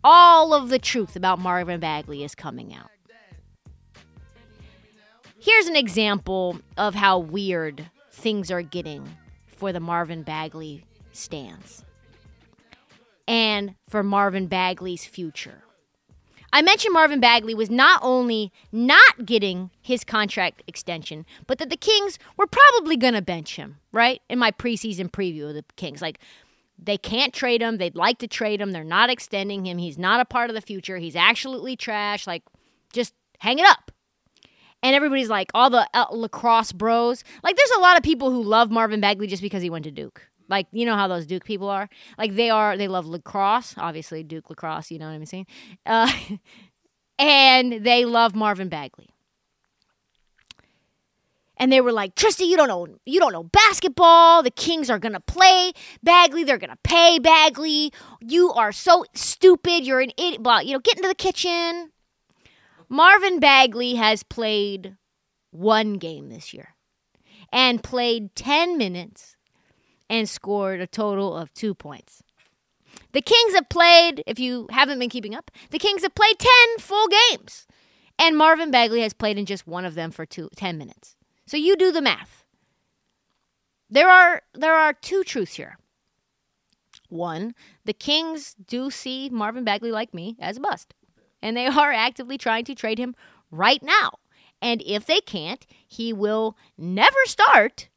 all 0.03 0.55
of 0.55 0.69
the 0.69 0.79
truth 0.79 1.15
about 1.15 1.37
Marvin 1.37 1.79
Bagley 1.79 2.23
is 2.23 2.33
coming 2.33 2.73
out. 2.73 2.89
Here's 5.39 5.67
an 5.67 5.75
example 5.75 6.59
of 6.77 6.95
how 6.95 7.19
weird 7.19 7.89
things 8.11 8.49
are 8.49 8.63
getting 8.63 9.07
for 9.45 9.71
the 9.71 9.79
Marvin 9.79 10.23
Bagley 10.23 10.83
stands 11.11 11.83
and 13.27 13.75
for 13.89 14.03
Marvin 14.03 14.47
Bagley's 14.47 15.05
future. 15.05 15.63
I 16.53 16.61
mentioned 16.61 16.93
Marvin 16.93 17.19
Bagley 17.19 17.53
was 17.53 17.69
not 17.69 17.99
only 18.01 18.53
not 18.71 19.25
getting 19.25 19.69
his 19.81 20.03
contract 20.03 20.63
extension, 20.65 21.25
but 21.45 21.57
that 21.57 21.69
the 21.69 21.77
Kings 21.77 22.17
were 22.37 22.47
probably 22.47 22.95
going 22.95 23.15
to 23.15 23.21
bench 23.21 23.57
him, 23.57 23.77
right? 23.91 24.21
In 24.29 24.39
my 24.39 24.51
preseason 24.51 25.11
preview 25.11 25.49
of 25.49 25.55
the 25.55 25.65
Kings. 25.75 26.01
Like, 26.01 26.19
they 26.79 26.97
can't 26.97 27.33
trade 27.33 27.61
him. 27.61 27.77
They'd 27.77 27.95
like 27.95 28.19
to 28.19 28.27
trade 28.27 28.61
him. 28.61 28.71
They're 28.71 28.83
not 28.83 29.09
extending 29.09 29.65
him. 29.65 29.77
He's 29.77 29.97
not 29.97 30.21
a 30.21 30.25
part 30.25 30.49
of 30.49 30.55
the 30.55 30.61
future. 30.61 30.97
He's 30.97 31.15
absolutely 31.15 31.75
trash. 31.75 32.25
Like, 32.25 32.43
just 32.93 33.13
hang 33.39 33.59
it 33.59 33.65
up. 33.65 33.91
And 34.81 34.95
everybody's 34.95 35.29
like, 35.29 35.51
all 35.53 35.69
the 35.69 35.89
uh, 35.93 36.05
lacrosse 36.11 36.71
bros. 36.71 37.23
Like, 37.43 37.57
there's 37.57 37.71
a 37.71 37.81
lot 37.81 37.97
of 37.97 38.03
people 38.03 38.31
who 38.31 38.41
love 38.41 38.71
Marvin 38.71 39.01
Bagley 39.01 39.27
just 39.27 39.41
because 39.41 39.63
he 39.63 39.69
went 39.69 39.85
to 39.85 39.91
Duke. 39.91 40.29
Like 40.49 40.67
you 40.71 40.85
know 40.85 40.95
how 40.95 41.07
those 41.07 41.25
Duke 41.25 41.43
people 41.43 41.69
are. 41.69 41.89
Like 42.17 42.35
they 42.35 42.49
are. 42.49 42.77
They 42.77 42.87
love 42.87 43.05
lacrosse. 43.05 43.75
Obviously, 43.77 44.23
Duke 44.23 44.49
lacrosse. 44.49 44.91
You 44.91 44.99
know 44.99 45.07
what 45.07 45.13
I'm 45.13 45.25
saying? 45.25 45.47
Uh, 45.85 46.11
and 47.19 47.83
they 47.83 48.05
love 48.05 48.35
Marvin 48.35 48.69
Bagley. 48.69 49.09
And 51.59 51.71
they 51.71 51.81
were 51.81 51.91
like, 51.91 52.13
Tristy, 52.15 52.45
you 52.45 52.55
don't 52.55 52.67
know, 52.67 52.87
you 53.03 53.19
don't 53.19 53.33
know 53.33 53.43
basketball. 53.43 54.43
The 54.43 54.51
Kings 54.51 54.89
are 54.89 54.99
gonna 54.99 55.19
play 55.19 55.73
Bagley. 56.03 56.43
They're 56.43 56.59
gonna 56.59 56.77
pay 56.83 57.19
Bagley. 57.19 57.91
You 58.21 58.51
are 58.53 58.71
so 58.71 59.05
stupid. 59.13 59.85
You're 59.85 60.01
an 60.01 60.11
idiot. 60.17 60.43
Blah. 60.43 60.59
You 60.59 60.73
know, 60.73 60.79
get 60.79 60.97
into 60.97 61.09
the 61.09 61.15
kitchen. 61.15 61.91
Marvin 62.89 63.39
Bagley 63.39 63.95
has 63.95 64.23
played 64.23 64.95
one 65.51 65.95
game 65.95 66.29
this 66.29 66.53
year, 66.53 66.75
and 67.51 67.83
played 67.83 68.35
ten 68.35 68.77
minutes 68.77 69.36
and 70.09 70.29
scored 70.29 70.81
a 70.81 70.87
total 70.87 71.35
of 71.35 71.53
two 71.53 71.73
points. 71.73 72.23
The 73.11 73.21
Kings 73.21 73.53
have 73.53 73.69
played, 73.69 74.23
if 74.25 74.39
you 74.39 74.67
haven't 74.71 74.99
been 74.99 75.09
keeping 75.09 75.35
up, 75.35 75.51
the 75.71 75.79
Kings 75.79 76.03
have 76.03 76.15
played 76.15 76.37
10 76.39 76.49
full 76.79 77.07
games. 77.07 77.67
And 78.19 78.37
Marvin 78.37 78.71
Bagley 78.71 79.01
has 79.01 79.13
played 79.13 79.37
in 79.37 79.45
just 79.45 79.67
one 79.67 79.85
of 79.85 79.95
them 79.95 80.11
for 80.11 80.25
two, 80.25 80.49
10 80.55 80.77
minutes. 80.77 81.15
So 81.45 81.55
you 81.57 81.75
do 81.75 81.91
the 81.91 82.01
math. 82.01 82.43
There 83.89 84.09
are 84.09 84.41
there 84.53 84.73
are 84.73 84.91
two 84.91 85.23
truths 85.23 85.53
here. 85.53 85.77
One, 87.09 87.53
the 87.85 87.93
Kings 87.93 88.53
do 88.53 88.91
see 88.91 89.29
Marvin 89.29 89.63
Bagley 89.63 89.91
like 89.91 90.13
me 90.13 90.35
as 90.39 90.57
a 90.57 90.61
bust. 90.61 90.93
And 91.41 91.55
they 91.55 91.67
are 91.67 91.93
actively 91.93 92.37
trying 92.37 92.65
to 92.65 92.75
trade 92.75 92.97
him 92.97 93.15
right 93.49 93.81
now. 93.81 94.11
And 94.61 94.81
if 94.85 95.05
they 95.05 95.21
can't, 95.21 95.65
he 95.87 96.11
will 96.11 96.57
never 96.77 97.17
start 97.25 97.87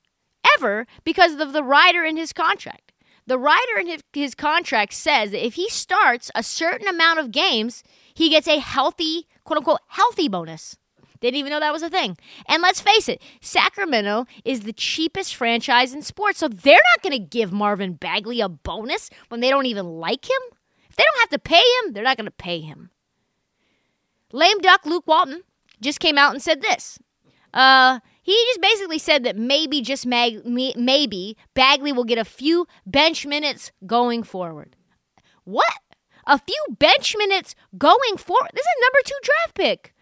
ever 0.57 0.87
because 1.05 1.35
of 1.41 1.53
the 1.53 1.63
rider 1.63 2.05
in 2.05 2.17
his 2.17 2.33
contract. 2.33 2.93
The 3.27 3.39
rider 3.39 3.79
in 3.79 3.87
his, 3.87 4.03
his 4.13 4.35
contract 4.35 4.93
says 4.93 5.31
that 5.31 5.45
if 5.45 5.55
he 5.55 5.69
starts 5.69 6.31
a 6.35 6.43
certain 6.43 6.89
amount 6.89 7.21
of 7.21 7.31
games, 7.31 7.83
he 8.13 8.29
gets 8.29 8.49
a 8.49 8.59
healthy, 8.59 9.29
quote 9.45 9.59
unquote, 9.59 9.81
healthy 9.89 10.29
bonus. 10.29 10.77
Didn't 11.21 11.37
even 11.37 11.51
know 11.51 11.61
that 11.61 11.73
was 11.73 11.83
a 11.83 11.91
thing. 11.91 12.17
And 12.49 12.63
let's 12.63 12.81
face 12.81 13.09
it, 13.09 13.23
Sacramento 13.43 14.27
is 14.45 14.63
the 14.63 14.73
cheapest 14.73 15.35
franchise 15.35 15.93
in 15.93 16.03
sports, 16.03 16.39
so 16.39 16.49
they're 16.49 16.81
not 16.97 17.03
going 17.03 17.13
to 17.13 17.29
give 17.29 17.53
Marvin 17.53 17.93
Bagley 17.93 18.41
a 18.41 18.49
bonus 18.49 19.11
when 19.29 19.41
they 19.41 19.51
don't 19.51 19.67
even 19.67 19.87
like 19.87 20.25
him. 20.25 20.41
If 20.89 20.97
they 20.97 21.05
don't 21.05 21.21
have 21.21 21.31
to 21.31 21.39
pay 21.39 21.63
him, 21.85 21.93
they're 21.93 22.03
not 22.05 22.17
going 22.17 22.25
to 22.25 22.31
pay 22.31 22.61
him. 22.61 22.91
Lame 24.33 24.59
duck 24.61 24.87
Luke 24.87 25.07
Walton 25.07 25.43
just 25.81 26.01
came 26.01 26.17
out 26.17 26.33
and 26.33 26.43
said 26.43 26.63
this. 26.63 26.99
Uh, 27.53 28.01
he 28.23 28.33
just 28.49 28.61
basically 28.61 28.99
said 28.99 29.25
that 29.25 29.37
maybe, 29.37 29.81
just 29.81 30.07
mag- 30.07 30.45
maybe, 30.45 31.37
Bagley 31.55 31.93
will 31.93 32.05
get 32.05 32.19
a 32.19 32.25
few 32.25 32.67
bench 32.87 33.27
minutes 33.27 33.73
going 33.87 34.23
forward. 34.23 34.77
What? 35.45 35.73
A 36.27 36.39
few 36.39 36.77
bench 36.79 37.17
minutes 37.17 37.55
going 37.77 38.17
forward? 38.17 38.51
This 38.55 38.65
is 38.65 38.75
a 38.77 38.85
number 38.85 38.99
two 39.05 39.19
draft 39.23 39.55
pick. 39.55 39.95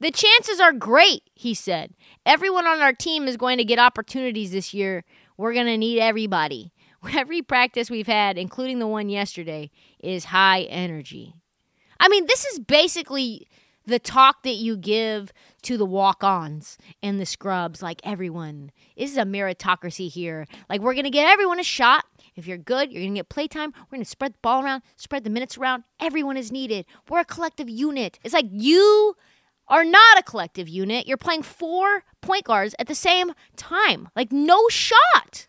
The 0.00 0.10
chances 0.10 0.60
are 0.60 0.72
great, 0.72 1.22
he 1.34 1.54
said. 1.54 1.92
Everyone 2.24 2.66
on 2.66 2.80
our 2.80 2.92
team 2.92 3.28
is 3.28 3.36
going 3.36 3.58
to 3.58 3.64
get 3.64 3.78
opportunities 3.78 4.50
this 4.50 4.74
year. 4.74 5.04
We're 5.36 5.52
going 5.52 5.66
to 5.66 5.76
need 5.76 6.00
everybody. 6.00 6.72
Every 7.14 7.42
practice 7.42 7.90
we've 7.90 8.06
had, 8.06 8.36
including 8.36 8.78
the 8.78 8.86
one 8.86 9.08
yesterday, 9.08 9.70
is 10.00 10.26
high 10.26 10.62
energy. 10.62 11.34
I 11.98 12.08
mean, 12.08 12.26
this 12.26 12.46
is 12.46 12.58
basically 12.58 13.46
the 13.86 13.98
talk 13.98 14.42
that 14.42 14.54
you 14.54 14.76
give 14.76 15.32
to 15.62 15.76
the 15.76 15.84
walk-ons 15.84 16.78
and 17.02 17.20
the 17.20 17.26
scrubs 17.26 17.82
like 17.82 18.00
everyone 18.04 18.70
this 18.96 19.10
is 19.10 19.16
a 19.16 19.22
meritocracy 19.22 20.10
here. 20.10 20.46
Like 20.68 20.80
we're 20.80 20.94
gonna 20.94 21.10
get 21.10 21.28
everyone 21.28 21.60
a 21.60 21.64
shot. 21.64 22.04
If 22.36 22.46
you're 22.46 22.58
good 22.58 22.92
you're 22.92 23.02
gonna 23.02 23.14
get 23.14 23.28
playtime. 23.28 23.72
We're 23.74 23.96
gonna 23.96 24.04
spread 24.04 24.34
the 24.34 24.38
ball 24.42 24.64
around 24.64 24.82
spread 24.96 25.24
the 25.24 25.30
minutes 25.30 25.56
around. 25.58 25.84
Everyone 26.00 26.36
is 26.36 26.52
needed. 26.52 26.86
We're 27.08 27.20
a 27.20 27.24
collective 27.24 27.68
unit. 27.68 28.18
It's 28.22 28.34
like 28.34 28.46
you 28.50 29.14
are 29.68 29.84
not 29.84 30.18
a 30.18 30.22
collective 30.22 30.68
unit. 30.68 31.06
You're 31.06 31.16
playing 31.16 31.42
four 31.42 32.04
point 32.20 32.44
guards 32.44 32.74
at 32.78 32.88
the 32.88 32.94
same 32.94 33.32
time. 33.56 34.08
Like 34.14 34.32
no 34.32 34.68
shot. 34.68 35.46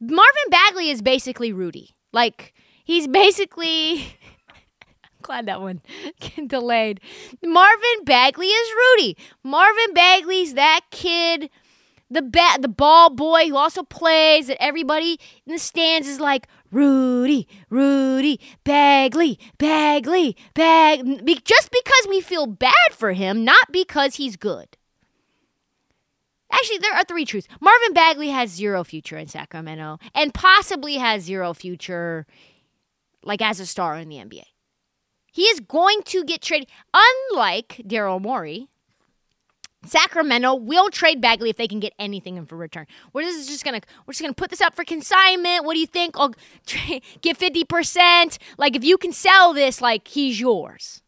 Marvin 0.00 0.50
bagley 0.50 0.90
is 0.90 1.00
basically 1.00 1.52
rudy. 1.52 1.94
Like 2.12 2.52
he's 2.84 3.08
basically 3.08 4.16
glad 5.24 5.46
that 5.46 5.60
one 5.60 5.82
delayed. 6.46 7.00
Marvin 7.42 8.04
Bagley 8.04 8.46
is 8.46 8.74
Rudy. 8.74 9.16
Marvin 9.42 9.92
Bagley's 9.92 10.54
that 10.54 10.82
kid, 10.90 11.50
the 12.08 12.22
bat, 12.22 12.62
the 12.62 12.68
ball 12.68 13.10
boy 13.10 13.48
who 13.48 13.56
also 13.56 13.82
plays. 13.82 14.46
That 14.46 14.62
everybody 14.62 15.18
in 15.46 15.52
the 15.52 15.58
stands 15.58 16.06
is 16.06 16.20
like 16.20 16.46
Rudy, 16.70 17.48
Rudy, 17.70 18.38
Bagley, 18.62 19.38
Bagley, 19.58 20.36
Bag. 20.54 21.26
Just 21.44 21.70
because 21.70 22.06
we 22.08 22.20
feel 22.20 22.46
bad 22.46 22.92
for 22.92 23.12
him, 23.12 23.44
not 23.44 23.72
because 23.72 24.16
he's 24.16 24.36
good. 24.36 24.76
Actually, 26.52 26.78
there 26.78 26.94
are 26.94 27.04
three 27.04 27.24
truths. 27.24 27.48
Marvin 27.60 27.94
Bagley 27.94 28.28
has 28.28 28.50
zero 28.50 28.84
future 28.84 29.16
in 29.16 29.26
Sacramento 29.26 29.98
and 30.14 30.32
possibly 30.32 30.96
has 30.96 31.24
zero 31.24 31.52
future 31.52 32.26
like 33.24 33.42
as 33.42 33.58
a 33.58 33.66
star 33.66 33.96
in 33.96 34.08
the 34.08 34.16
NBA. 34.16 34.44
He 35.34 35.42
is 35.42 35.58
going 35.58 36.02
to 36.04 36.22
get 36.22 36.42
traded. 36.42 36.68
Unlike 36.94 37.82
Daryl 37.88 38.22
Morey, 38.22 38.68
Sacramento 39.84 40.54
will 40.54 40.90
trade 40.90 41.20
Bagley 41.20 41.50
if 41.50 41.56
they 41.56 41.66
can 41.66 41.80
get 41.80 41.92
anything 41.98 42.36
in 42.36 42.46
for 42.46 42.56
return. 42.56 42.86
We're 43.12 43.22
just, 43.22 43.48
just 43.48 43.64
gonna 43.64 43.80
we're 44.06 44.12
just 44.12 44.22
gonna 44.22 44.32
put 44.32 44.50
this 44.50 44.60
up 44.60 44.76
for 44.76 44.84
consignment. 44.84 45.64
What 45.64 45.74
do 45.74 45.80
you 45.80 45.88
think? 45.88 46.16
I'll 46.16 46.34
tra- 46.66 47.00
get 47.20 47.36
fifty 47.36 47.64
percent. 47.64 48.38
Like 48.58 48.76
if 48.76 48.84
you 48.84 48.96
can 48.96 49.10
sell 49.10 49.52
this, 49.52 49.82
like 49.82 50.06
he's 50.06 50.38
yours. 50.38 51.02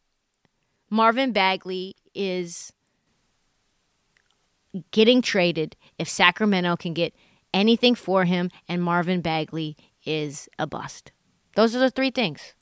Marvin 0.90 1.30
Bagley 1.30 1.94
is 2.12 2.72
getting 4.90 5.22
traded 5.22 5.76
if 6.00 6.08
Sacramento 6.08 6.74
can 6.74 6.94
get 6.94 7.14
anything 7.54 7.94
for 7.94 8.24
him, 8.24 8.50
and 8.68 8.82
Marvin 8.82 9.20
Bagley 9.20 9.76
is 10.04 10.48
a 10.58 10.66
bust. 10.66 11.12
Those 11.54 11.76
are 11.76 11.80
the 11.80 11.92
three 11.92 12.10
things. 12.10 12.54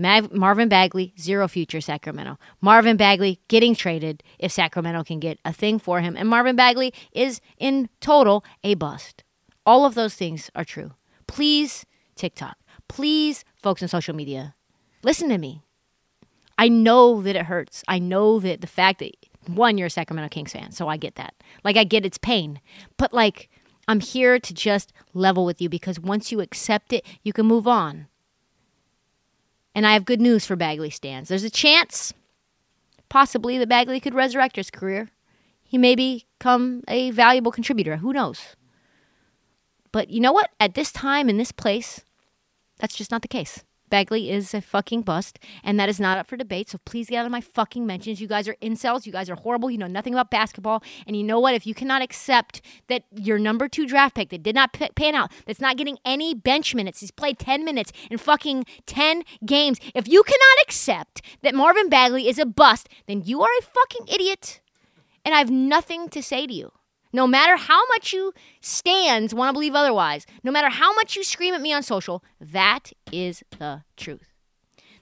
Marvin 0.00 0.68
Bagley, 0.68 1.14
zero 1.18 1.46
future 1.46 1.80
Sacramento. 1.80 2.38
Marvin 2.60 2.96
Bagley 2.96 3.40
getting 3.48 3.74
traded 3.74 4.22
if 4.38 4.50
Sacramento 4.50 5.04
can 5.04 5.20
get 5.20 5.38
a 5.44 5.52
thing 5.52 5.78
for 5.78 6.00
him. 6.00 6.16
And 6.16 6.28
Marvin 6.28 6.56
Bagley 6.56 6.92
is 7.12 7.40
in 7.58 7.88
total 8.00 8.44
a 8.64 8.74
bust. 8.74 9.24
All 9.66 9.84
of 9.84 9.94
those 9.94 10.14
things 10.14 10.50
are 10.54 10.64
true. 10.64 10.92
Please, 11.26 11.84
TikTok, 12.16 12.56
please, 12.88 13.44
folks 13.62 13.82
on 13.82 13.88
social 13.88 14.14
media, 14.14 14.54
listen 15.02 15.28
to 15.28 15.38
me. 15.38 15.62
I 16.58 16.68
know 16.68 17.22
that 17.22 17.36
it 17.36 17.46
hurts. 17.46 17.82
I 17.88 17.98
know 17.98 18.40
that 18.40 18.60
the 18.60 18.66
fact 18.66 18.98
that, 18.98 19.14
one, 19.46 19.78
you're 19.78 19.86
a 19.86 19.90
Sacramento 19.90 20.28
Kings 20.28 20.52
fan, 20.52 20.72
so 20.72 20.88
I 20.88 20.96
get 20.96 21.14
that. 21.14 21.34
Like, 21.64 21.76
I 21.76 21.84
get 21.84 22.04
its 22.04 22.18
pain. 22.18 22.60
But, 22.96 23.12
like, 23.12 23.48
I'm 23.88 24.00
here 24.00 24.38
to 24.38 24.54
just 24.54 24.92
level 25.14 25.44
with 25.44 25.60
you 25.62 25.68
because 25.68 25.98
once 25.98 26.30
you 26.30 26.40
accept 26.40 26.92
it, 26.92 27.04
you 27.22 27.32
can 27.32 27.46
move 27.46 27.66
on. 27.66 28.08
And 29.74 29.86
I 29.86 29.92
have 29.92 30.04
good 30.04 30.20
news 30.20 30.44
for 30.46 30.56
Bagley 30.56 30.90
stands. 30.90 31.28
There's 31.28 31.44
a 31.44 31.50
chance, 31.50 32.12
possibly, 33.08 33.56
that 33.58 33.68
Bagley 33.68 34.00
could 34.00 34.14
resurrect 34.14 34.56
his 34.56 34.70
career. 34.70 35.10
He 35.62 35.78
may 35.78 35.94
become 35.94 36.82
a 36.88 37.12
valuable 37.12 37.52
contributor. 37.52 37.98
Who 37.98 38.12
knows? 38.12 38.40
But 39.92 40.10
you 40.10 40.20
know 40.20 40.32
what? 40.32 40.50
At 40.58 40.74
this 40.74 40.90
time, 40.92 41.28
in 41.28 41.36
this 41.36 41.52
place, 41.52 42.02
That's 42.80 42.96
just 42.96 43.10
not 43.10 43.22
the 43.22 43.28
case. 43.28 43.62
Bagley 43.90 44.30
is 44.30 44.54
a 44.54 44.60
fucking 44.60 45.02
bust, 45.02 45.38
and 45.62 45.78
that 45.78 45.88
is 45.88 46.00
not 46.00 46.16
up 46.16 46.28
for 46.28 46.36
debate. 46.36 46.70
So 46.70 46.78
please 46.84 47.08
get 47.10 47.18
out 47.18 47.26
of 47.26 47.32
my 47.32 47.40
fucking 47.40 47.86
mentions. 47.86 48.20
You 48.20 48.28
guys 48.28 48.48
are 48.48 48.56
incels. 48.62 49.04
You 49.04 49.12
guys 49.12 49.28
are 49.28 49.34
horrible. 49.34 49.70
You 49.70 49.78
know 49.78 49.86
nothing 49.86 50.14
about 50.14 50.30
basketball. 50.30 50.82
And 51.06 51.16
you 51.16 51.22
know 51.22 51.40
what? 51.40 51.54
If 51.54 51.66
you 51.66 51.74
cannot 51.74 52.00
accept 52.02 52.62
that 52.88 53.04
your 53.14 53.38
number 53.38 53.68
two 53.68 53.86
draft 53.86 54.14
pick 54.14 54.30
that 54.30 54.42
did 54.42 54.54
not 54.54 54.72
pan 54.72 55.14
out, 55.14 55.30
that's 55.46 55.60
not 55.60 55.76
getting 55.76 55.98
any 56.04 56.34
bench 56.34 56.74
minutes, 56.74 57.00
he's 57.00 57.10
played 57.10 57.38
10 57.38 57.64
minutes 57.64 57.92
in 58.10 58.18
fucking 58.18 58.64
10 58.86 59.24
games. 59.44 59.78
If 59.94 60.08
you 60.08 60.22
cannot 60.22 60.62
accept 60.62 61.22
that 61.42 61.54
Marvin 61.54 61.88
Bagley 61.88 62.28
is 62.28 62.38
a 62.38 62.46
bust, 62.46 62.88
then 63.06 63.22
you 63.24 63.42
are 63.42 63.50
a 63.58 63.62
fucking 63.62 64.06
idiot. 64.08 64.60
And 65.24 65.34
I 65.34 65.38
have 65.38 65.50
nothing 65.50 66.08
to 66.10 66.22
say 66.22 66.46
to 66.46 66.54
you. 66.54 66.72
No 67.12 67.26
matter 67.26 67.56
how 67.56 67.86
much 67.88 68.12
you 68.12 68.32
stands 68.60 69.34
want 69.34 69.50
to 69.50 69.52
believe 69.52 69.74
otherwise, 69.74 70.26
no 70.44 70.52
matter 70.52 70.68
how 70.68 70.92
much 70.94 71.16
you 71.16 71.24
scream 71.24 71.54
at 71.54 71.60
me 71.60 71.72
on 71.72 71.82
social, 71.82 72.22
that 72.40 72.92
is 73.12 73.42
the 73.58 73.82
truth. 73.96 74.28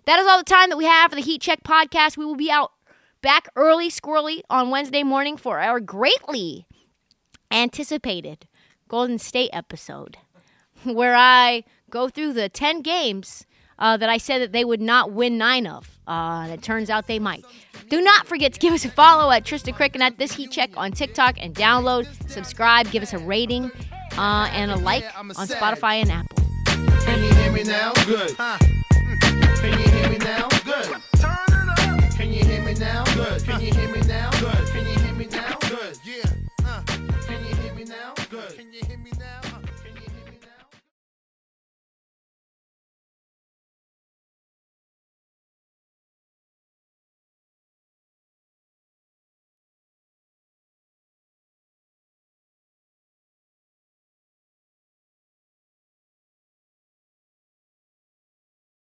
That 0.07 0.19
is 0.19 0.27
all 0.27 0.39
the 0.39 0.45
time 0.45 0.71
that 0.71 0.79
we 0.79 0.87
have 0.87 1.11
for 1.11 1.17
the 1.17 1.23
Heat 1.23 1.43
Check 1.43 1.63
podcast. 1.65 2.17
We 2.17 2.25
will 2.25 2.35
be 2.35 2.51
out 2.51 2.73
back 3.21 3.49
early, 3.57 3.91
squirrely 3.91 4.41
on 4.49 4.71
Wednesday 4.71 5.03
morning 5.03 5.37
for 5.37 5.59
our 5.61 5.81
greatly 5.81 6.67
anticipated 7.51 8.49
Golden 8.89 9.19
State 9.19 9.51
episode, 9.53 10.17
where 10.85 11.15
I 11.15 11.65
go 11.91 12.09
through 12.09 12.33
the 12.33 12.49
10 12.49 12.81
games 12.81 13.47
uh, 13.79 13.97
that 13.99 14.09
I 14.09 14.17
said 14.19 14.41
that 14.41 14.53
they 14.53 14.65
would 14.65 14.81
not 14.81 15.13
win 15.13 15.37
nine 15.37 15.67
of. 15.67 15.98
Uh, 16.09 16.41
and 16.45 16.53
it 16.53 16.63
turns 16.63 16.89
out 16.89 17.07
they 17.07 17.19
might. 17.19 17.45
Do 17.91 18.01
not 18.01 18.27
forget 18.27 18.55
to 18.55 18.59
give 18.59 18.73
us 18.73 18.85
a 18.85 18.89
follow 18.89 19.31
at 19.31 19.45
Tristan 19.45 19.75
Cricken 19.75 20.01
at 20.01 20.17
This 20.17 20.33
Heat 20.33 20.51
Check 20.51 20.71
on 20.77 20.93
TikTok 20.93 21.37
and 21.39 21.55
download, 21.55 22.07
subscribe, 22.31 22.91
give 22.91 23.03
us 23.03 23.13
a 23.13 23.19
rating 23.19 23.71
uh, 24.17 24.49
and 24.53 24.71
a 24.71 24.77
like 24.77 25.05
on 25.19 25.29
Spotify 25.29 26.01
and 26.03 26.11
Apple. 26.11 26.45
Can 27.05 27.23
you 27.23 27.35
hear 27.35 27.53
me 27.53 27.63
now? 27.63 27.93
Good. 28.07 28.33
Huh. 28.39 28.59
Can 29.61 29.79
you 29.79 29.89
hear 29.91 30.09
me 30.11 30.19
now? 30.19 30.49
Good. 30.65 30.85
Turn 31.17 31.37
it 31.49 31.79
up. 31.79 32.11
Can 32.17 32.33
you 32.33 32.45
hear 32.45 32.63
me 32.63 32.75
now? 32.75 33.05
Good. 33.15 33.45
Can 33.45 33.61
you 33.61 33.73
hear 33.73 33.89
me 33.89 34.01
now? 34.07 34.31
Good. 34.41 34.67
Can 34.69 34.78
you 34.78 34.78